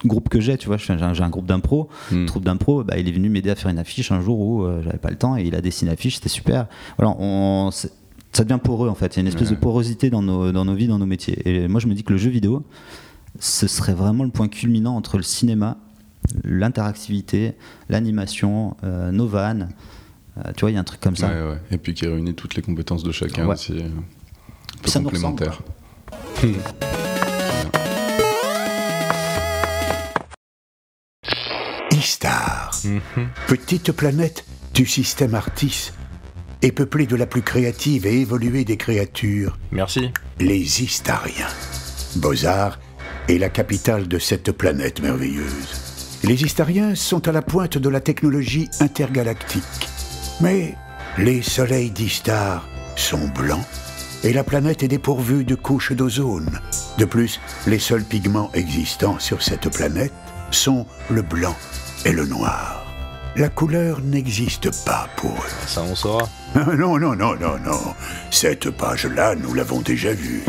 [0.05, 0.57] groupes que j'ai.
[0.57, 1.89] Tu vois, j'ai un, groupe d'impro.
[2.11, 2.25] Hmm.
[2.25, 4.81] Troupe d'impro, bah, il est venu m'aider à faire une affiche un jour où euh,
[4.83, 6.67] j'avais pas le temps et il a dessiné l'affiche, c'était super.
[6.97, 9.15] Voilà, on, ça devient poreux en fait.
[9.15, 9.55] Il y a une espèce Ouais.
[9.55, 11.37] de porosité dans nos, dans nos vies, dans nos métiers.
[11.45, 12.63] Et moi, je me dis que le jeu vidéo,
[13.39, 15.77] ce serait vraiment le point culminant entre le cinéma,
[16.43, 17.53] l'interactivité,
[17.89, 19.69] l'animation, euh, nos vannes.
[20.45, 21.27] Euh, tu vois, il y a un truc comme ça.
[21.27, 21.57] Ouais, ouais.
[21.71, 23.53] Et puis qui réunit toutes les compétences de chacun Ouais.
[23.53, 23.73] aussi.
[23.73, 25.61] euh, un peu Ça nous ressemble, complémentaires.
[31.91, 32.71] Istar,
[33.47, 35.91] petite planète du système Artis,
[36.61, 40.11] est peuplée de la plus créative et évoluée des créatures, Merci.
[40.39, 41.47] les Istariens.
[42.17, 42.79] Bozar
[43.27, 46.19] est la capitale de cette planète merveilleuse.
[46.23, 49.63] Les Istariens sont à la pointe de la technologie intergalactique.
[50.41, 50.75] Mais
[51.17, 53.65] les soleils d'Istar sont blancs
[54.23, 56.59] et la planète est dépourvue de couches d'ozone.
[56.97, 60.13] De plus, les seuls pigments existants sur cette planète
[60.51, 61.55] sont le blanc
[62.05, 62.85] et le noir.
[63.35, 65.67] La couleur n'existe pas pour eux.
[65.67, 66.27] Ça, on saura.
[66.55, 67.79] Ah, Non, non, non, non, non.
[68.31, 70.43] Cette page-là, nous l'avons déjà vue.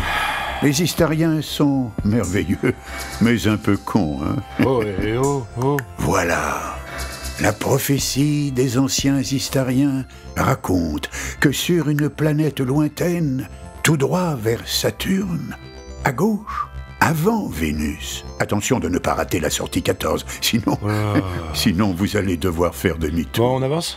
[0.62, 2.74] Les Istariens sont merveilleux,
[3.20, 5.76] mais un peu cons, hein Oh, eh, oh, oh.
[5.98, 6.79] Voilà.
[7.40, 10.04] La prophétie des anciens Istariens
[10.36, 11.08] raconte
[11.40, 13.48] que sur une planète lointaine,
[13.82, 15.56] tout droit vers Saturne,
[16.04, 16.68] à gauche,
[17.00, 18.26] avant Vénus.
[18.40, 20.78] Attention de ne pas rater la sortie 14, sinon,
[21.54, 23.58] sinon vous allez devoir faire demi-tour.
[23.58, 23.96] Bon, on avance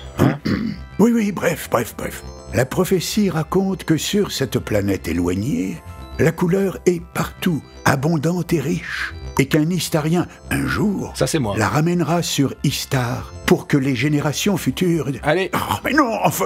[0.99, 2.23] Oui, oui, bref, bref, bref.
[2.53, 5.81] La prophétie raconte que sur cette planète éloignée,
[6.19, 11.55] la couleur est partout, abondante et riche, et qu'un Istarien, un jour, Ça, c'est moi.
[11.57, 15.07] la ramènera sur Istar pour que les générations futures...
[15.23, 16.45] Allez, Oh, mais non, enfin,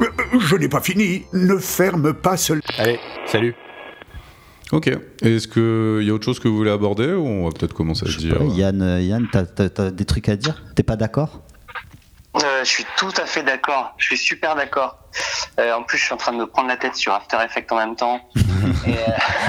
[0.00, 1.22] je, je n'ai pas fini.
[1.32, 2.54] Ne ferme pas ce...
[2.78, 3.54] allez, salut.
[4.72, 4.90] Ok.
[5.22, 8.06] Est-ce qu'il y a autre chose que vous voulez aborder ou on va peut-être commencer
[8.06, 10.64] à se dire Ouais, Yann, euh, Yann t'as, t'as- t'as des trucs à dire?
[10.74, 11.42] T'es pas d'accord?
[12.56, 13.94] Euh, je suis tout à fait d'accord.
[13.98, 14.98] Je suis super d'accord.
[15.58, 17.70] Euh, en plus, je suis en train de me prendre la tête sur After Effects
[17.72, 18.20] en même temps.
[18.86, 18.94] Et, euh,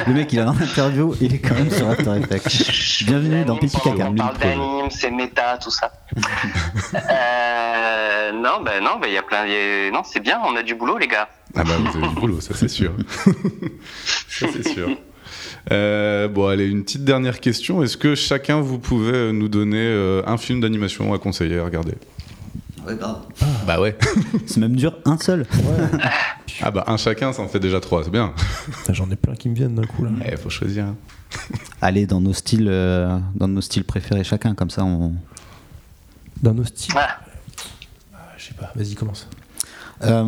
[0.07, 3.03] Le mec, il a un interview, il est quand même sur After Effects.
[3.05, 4.07] Bienvenue dans Pipi Caca.
[4.09, 5.91] On parle d'anime, c'est méta, tout ça.
[6.95, 9.45] euh, non, ben non, ben il y a plein.
[9.45, 9.55] il y
[9.87, 10.39] a- Non, c'est bien.
[10.45, 11.29] On a du boulot, les gars.
[11.55, 12.91] Ah bah vous avez du boulot, ça c'est sûr.
[14.29, 14.89] ça c'est sûr.
[15.71, 17.83] Euh, bon, allez, une petite dernière question.
[17.83, 21.59] Est-ce que chacun vous pouvez nous donner euh, un film d'animation à conseiller?
[21.59, 21.93] À regarder
[23.65, 23.97] Bah ouais.
[24.45, 25.45] C'est même dur, un seul.
[26.61, 28.33] Ah bah un chacun, ça en fait déjà trois, c'est bien.
[28.65, 30.09] Putain, J'en ai plein qui me viennent d'un coup là.
[30.25, 30.85] Eh, faut choisir.
[30.85, 30.95] hein.
[31.81, 35.13] Allez, dans nos styles, euh, dans nos styles préférés chacun, comme ça on.
[36.41, 36.95] Dans nos styles.
[36.97, 37.19] Ah,
[38.15, 39.27] Ah, Je sais pas, vas-y, commence.
[40.03, 40.23] Euh,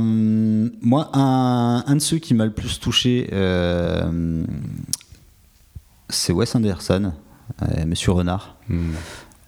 [0.81, 4.43] moi, un, un de ceux qui m'a le plus touché, euh,
[6.09, 7.13] c'est Wes Anderson,
[7.61, 8.55] euh, Monsieur Renard.
[8.67, 8.91] Hmm.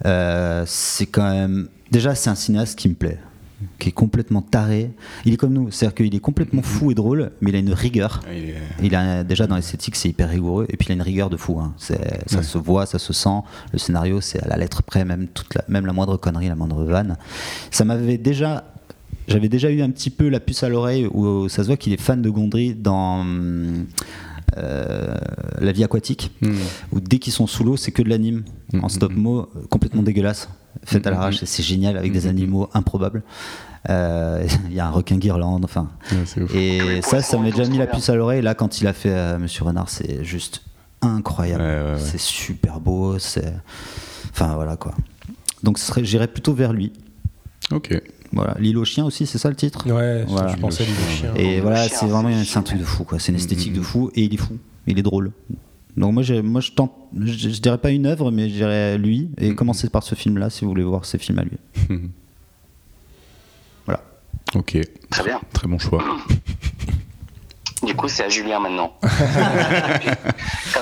[0.05, 1.67] Euh, c'est quand même.
[1.91, 3.19] Déjà, c'est un cinéaste qui me plaît,
[3.79, 4.91] qui est complètement taré.
[5.25, 7.73] Il est comme nous, c'est-à-dire qu'il est complètement fou et drôle, mais il a une
[7.73, 8.21] rigueur.
[8.25, 10.95] Ah, il est- Il a déjà dans l'esthétique, c'est hyper rigoureux, et puis il a
[10.95, 11.59] une rigueur de fou.
[11.59, 11.73] hein.
[11.77, 11.95] Ça
[12.37, 12.43] Ouais.
[12.43, 13.41] se voit, ça se sent.
[13.73, 16.55] Le scénario, c'est à la lettre près, même toute la, même la moindre connerie, la
[16.55, 17.17] moindre vanne.
[17.69, 18.63] Ça m'avait déjà,
[19.27, 21.93] j'avais déjà eu un petit peu la puce à l'oreille où ça se voit qu'il
[21.93, 23.25] est fan de Gondry dans
[24.57, 25.15] euh,
[25.59, 26.53] La vie aquatique, Hmm.
[26.91, 28.43] où dès qu'ils sont sous l'eau, c'est que de l'anime
[28.81, 30.49] en stop mo, euh, complètement dégueulasse,
[30.83, 31.43] fait à l'arrache.
[31.43, 33.23] et C'est génial avec des animaux improbables.
[33.89, 35.89] Euh, Il y a un requin guirlande, enfin.
[36.11, 36.57] Ouais.
[36.57, 38.41] Et ça, ça m'est déjà mis la puce à l'oreille.
[38.41, 40.61] Là, quand il a fait euh, Monsieur Renard, c'est juste
[41.01, 41.63] incroyable.
[41.63, 41.99] Ouais, ouais, ouais.
[41.99, 43.17] C'est super beau.
[43.19, 43.53] C'est,
[44.31, 44.93] enfin voilà quoi.
[45.63, 46.91] Donc, j'irais plutôt vers lui.
[47.71, 47.99] Ok.
[48.33, 49.85] Voilà, l'île aux chiens aussi, c'est ça le titre.
[49.91, 50.47] Ouais, Voilà.
[50.55, 51.33] je pensais à l'île aux chiens.
[51.35, 53.19] Et voilà, chien, c'est vraiment un truc de fou quoi.
[53.19, 53.77] C'est une esthétique Mhm.
[53.77, 54.57] de fou et il est fou.
[54.87, 55.31] Il est drôle.
[55.97, 58.97] Donc moi, j'ai- moi je tente, je, je dirais pas une œuvre, mais je dirais
[58.97, 59.29] lui.
[59.37, 61.57] Et commencez par ce film-là si vous voulez voir ces films à lui.
[63.85, 64.01] Voilà.
[64.55, 64.77] Ok.
[65.09, 65.39] très bien.
[65.53, 66.03] Très bon choix.
[67.83, 68.93] Du coup, c'est à Julien maintenant.
[69.01, 69.09] Comme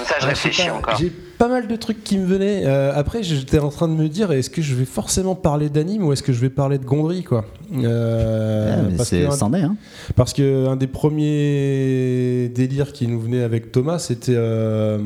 [0.04, 0.98] ça, je Ah, réfléchis pas, encore.
[1.00, 2.64] J'ai pas mal de trucs qui me venaient.
[2.66, 6.06] Euh, après, j'étais en train de me dire, est-ce que je vais forcément parler d'anime
[6.06, 7.46] ou est-ce que je vais parler de Gondry, quoi?
[7.74, 9.76] Euh, parce, que, est, hein.
[10.16, 14.98] parce que un des premiers délires qui nous venait avec Thomas, c'était euh,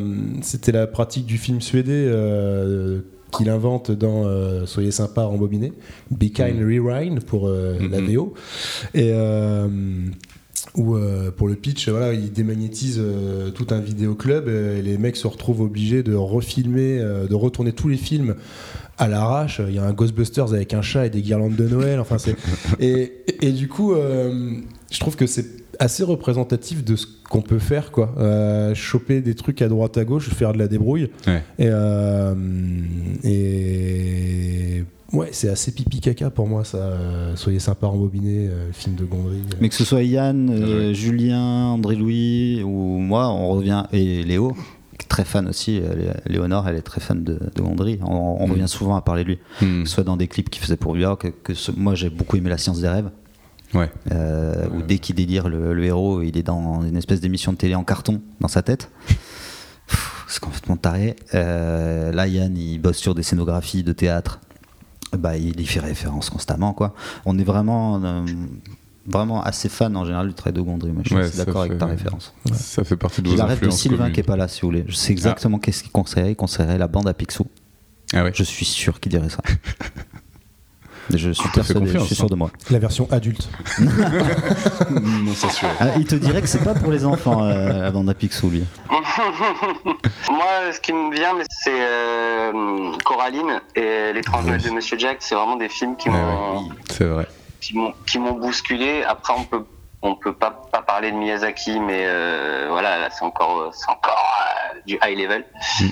[0.41, 1.91] c'était la pratique du film suédé.
[1.91, 3.01] euh,
[3.35, 5.73] qu'il invente dans euh, Soyez sympa, rembobiner,
[6.11, 7.99] Be Kind Rewind pour euh, la.
[7.99, 8.35] VO.
[8.93, 9.67] Et euh,
[10.75, 15.17] où euh, pour le pitch, voilà, il démagnétise euh, tout un vidéoclub et les mecs
[15.17, 18.35] se retrouvent obligés de refilmer, euh, de retourner tous les films
[18.97, 19.61] à l'arrache.
[19.67, 21.99] Il y a un Ghostbusters avec un chat et des guirlandes de Noël.
[21.99, 22.35] Enfin, c'est
[22.79, 25.45] et, et, et du coup, je trouve que c'est
[25.79, 28.13] assez représentatif de ce qu'on peut faire, quoi.
[28.75, 31.09] Choper des trucs à droite à gauche, faire de la débrouille.
[31.27, 31.43] Ouais.
[31.57, 31.69] Et,
[33.23, 34.83] et
[35.13, 36.77] ouais, c'est assez pipi caca pour moi, ça.
[36.77, 39.41] Euh, Soyez sympa, rembobiné, euh, le film de Gondry.
[39.61, 40.93] Mais que ce soit Yann, euh, Ouais.
[40.93, 44.51] Julien, André Louis ou moi, on revient et Léo,
[44.97, 45.79] qui est très fan aussi.
[45.81, 47.99] euh, Lé- Léonore, elle est très fan de, de Gondry.
[48.03, 48.51] On, on Mm.
[48.51, 49.83] revient souvent à parler de lui, Hmm.
[49.83, 51.31] que ce soit dans des clips qu'il faisait pour New York.
[51.43, 53.09] Que ce- moi, j'ai beaucoup aimé La Science des rêves.
[53.73, 53.89] Ouais.
[54.11, 57.57] euh, où dès qu'il délire, le, le héros, il est dans une espèce d'émission de
[57.57, 58.91] télé en carton dans sa tête.
[60.27, 61.15] C'est complètement taré.
[61.33, 64.39] Euh, là, Yann, il bosse sur des scénographies de théâtre.
[65.17, 66.93] Bah, il y fait référence constamment, quoi.
[67.25, 68.25] On est vraiment, euh,
[69.05, 70.91] vraiment assez fan en général du trait de Gondry.
[70.91, 72.33] Moi, je suis Ouais, d'accord avec ta référence.
[72.53, 74.13] Ça fait partie de vos rêve de influences Sylvain communes.
[74.13, 74.85] qui est pas là, si vous voulez.
[74.87, 76.31] Je sais exactement qu'est-ce qu'il conseillerait.
[76.31, 77.45] Il conseillerait la bande à Picsou.
[78.13, 78.31] Ah ouais.
[78.33, 79.41] Je suis sûr qu'il dirait ça.
[81.09, 82.27] Je suis fais persuadé, je suis sûr hein.
[82.29, 82.51] de moi.
[82.69, 83.49] La version adulte.
[83.79, 85.67] non, c'est sûr.
[85.79, 88.63] Ah, il te dirait que c'est pas pour les enfants, euh, à Picsou, lui.
[88.89, 95.17] Moi, ce qui me vient, mais c'est euh, Coraline et l'étrange Noël de Monsieur Jack.
[95.19, 96.69] C'est vraiment des films qui m'ont.
[96.89, 97.27] C'est vrai.
[97.59, 99.03] qui m'ont bousculé.
[99.03, 99.63] Après, on peut
[100.03, 104.35] on peut pas, pas parler de Miyazaki, mais euh, voilà, là, c'est encore, c'est encore
[104.75, 105.45] euh, du high level.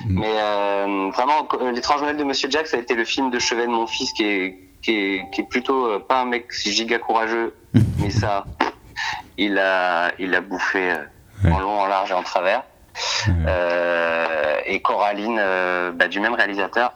[0.06, 3.66] Mais euh, vraiment, l'étrange Noël de Monsieur Jack, ça a été le film de chevet
[3.66, 6.98] de mon fils qui est, qui est, qui est plutôt euh, pas un mec giga
[6.98, 7.54] courageux,
[7.98, 8.44] mais ça,
[9.38, 12.64] il a, il a bouffé euh, en long, en large et en travers.
[13.28, 16.92] Euh, et Coraline, euh, bah, du même réalisateur,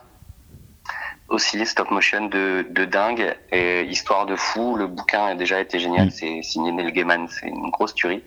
[1.29, 4.77] aussi stop motion de, de dingue et histoire de fou.
[4.77, 8.23] Le bouquin a déjà été génial, c'est signé Neil Gaiman, c'est une grosse tuerie.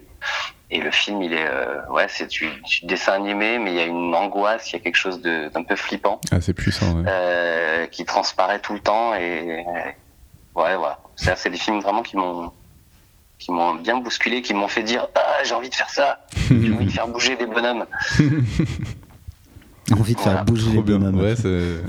[0.72, 3.82] Et le film, il est, euh, ouais, c'est du, du dessin animé, mais il y
[3.82, 7.04] a une angoisse, il y a quelque chose d'un peu flippant Ah, c'est puissant, ouais.
[7.08, 11.00] euh, qui transparaît tout le temps et euh, ouais, voilà.
[11.16, 12.52] C'est c'est des films vraiment qui m'ont
[13.40, 16.72] qui m'ont bien bousculé, qui m'ont fait dire ah j'ai envie de faire ça, j'ai
[16.74, 17.86] envie de faire bouger des bonhommes.
[19.92, 20.44] Envie de faire Voilà.
[20.44, 20.98] bouger les bien.
[21.00, 21.20] bonhommes.
[21.20, 21.36] Ouais.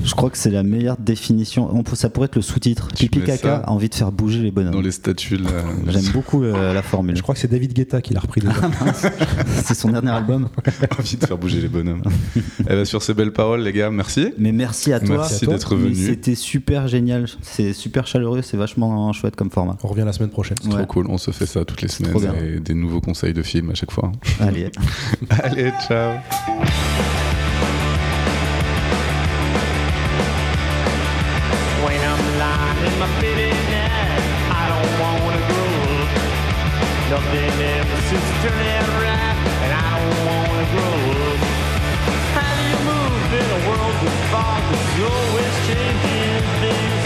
[0.05, 1.69] Je crois que c'est la meilleure définition.
[1.75, 2.89] On peut- ça pourrait être le sous-titre.
[2.95, 4.73] Tu Pipi caca, envie de faire bouger les bonhommes.
[4.73, 5.51] Dans les statuts, là.
[5.89, 7.17] J'aime beaucoup euh, la formule.
[7.17, 8.55] Je crois que c'est David Guetta qui l'a repris déjà.
[9.65, 10.49] c'est son dernier album.
[10.99, 12.03] envie de faire bouger les bonhommes.
[12.61, 14.33] Eh ben, sur ces belles paroles, les gars, merci.
[14.39, 15.19] Mais merci à toi.
[15.19, 15.95] Merci d'être venu.
[15.95, 17.27] C'était super génial.
[17.43, 18.43] C'est super chaleureux.
[18.43, 19.77] C'est vachement chouette comme format.
[19.83, 20.57] On revient la semaine prochaine.
[20.63, 20.77] C'est Ouais.
[20.77, 22.17] trop cool, on se fait ça toutes les semaines
[22.57, 24.13] et des nouveaux conseils de films à chaque fois.
[24.41, 24.71] Allez.
[25.31, 26.15] Allez, ciao.
[37.11, 39.35] Nothing ever seems to turn out right,
[39.67, 40.95] and I don't wanna grow
[41.27, 41.43] up.
[42.39, 47.03] How do you move in a world with fog that's always changing things?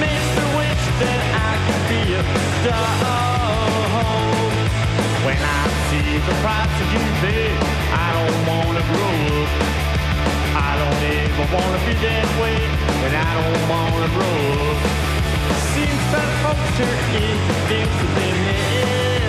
[0.00, 2.24] Makes me wish that I could be a
[2.64, 4.52] dog.
[5.28, 7.52] When I see the price you pay,
[7.92, 9.50] I don't wanna grow up.
[10.56, 12.58] I don't ever wanna be that way,
[13.04, 14.36] and I don't wanna grow
[14.72, 14.78] up.
[15.76, 19.13] Seems that folks turn into things that they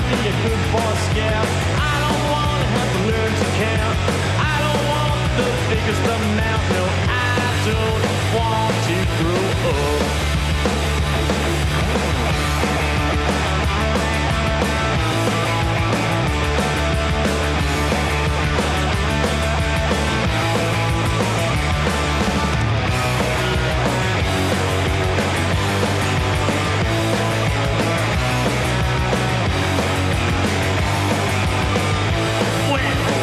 [0.00, 1.46] I don't wanna be a good boy scout.
[1.76, 3.98] I don't wanna have to learn to count.
[4.40, 6.62] I don't want the biggest amount.
[6.72, 10.29] No, I don't want to grow up.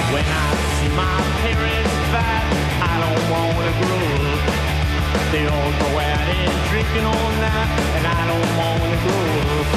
[0.08, 0.48] When, I
[0.80, 2.48] see my parents fight,
[2.80, 4.40] I don't wanna grow up.
[5.36, 9.28] They all go out and drinking all night, and I don't wanna grow
[9.60, 9.68] up.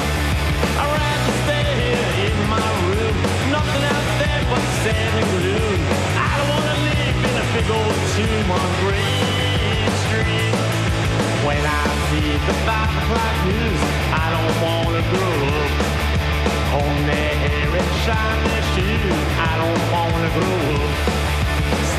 [0.79, 3.15] I'd rather stay here in my room,
[3.51, 5.79] nothing out there but sand and gloom.
[6.15, 10.55] I don't wanna live in a big old tomb on Green Street.
[11.43, 13.81] When I see the five o'clock news,
[14.15, 15.90] I don't wanna grow up.
[16.71, 20.91] On their hair and shine their shoes, I don't wanna grow up.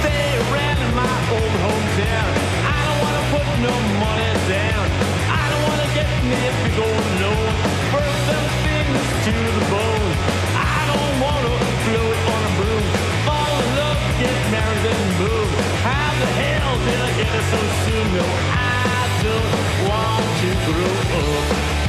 [0.01, 2.31] Stay around in my old hometown.
[2.73, 4.85] I don't wanna put no money down.
[5.29, 7.53] I don't wanna get me a big old loan.
[7.93, 10.13] Burn them fingers to the bone.
[10.57, 11.53] I don't wanna
[11.85, 12.85] float on a broom.
[13.29, 15.49] Fall in love, get married and boom.
[15.85, 18.07] How the hell did I get it so soon?
[18.17, 18.25] No,
[18.57, 19.53] I don't
[19.85, 21.82] want to grow up.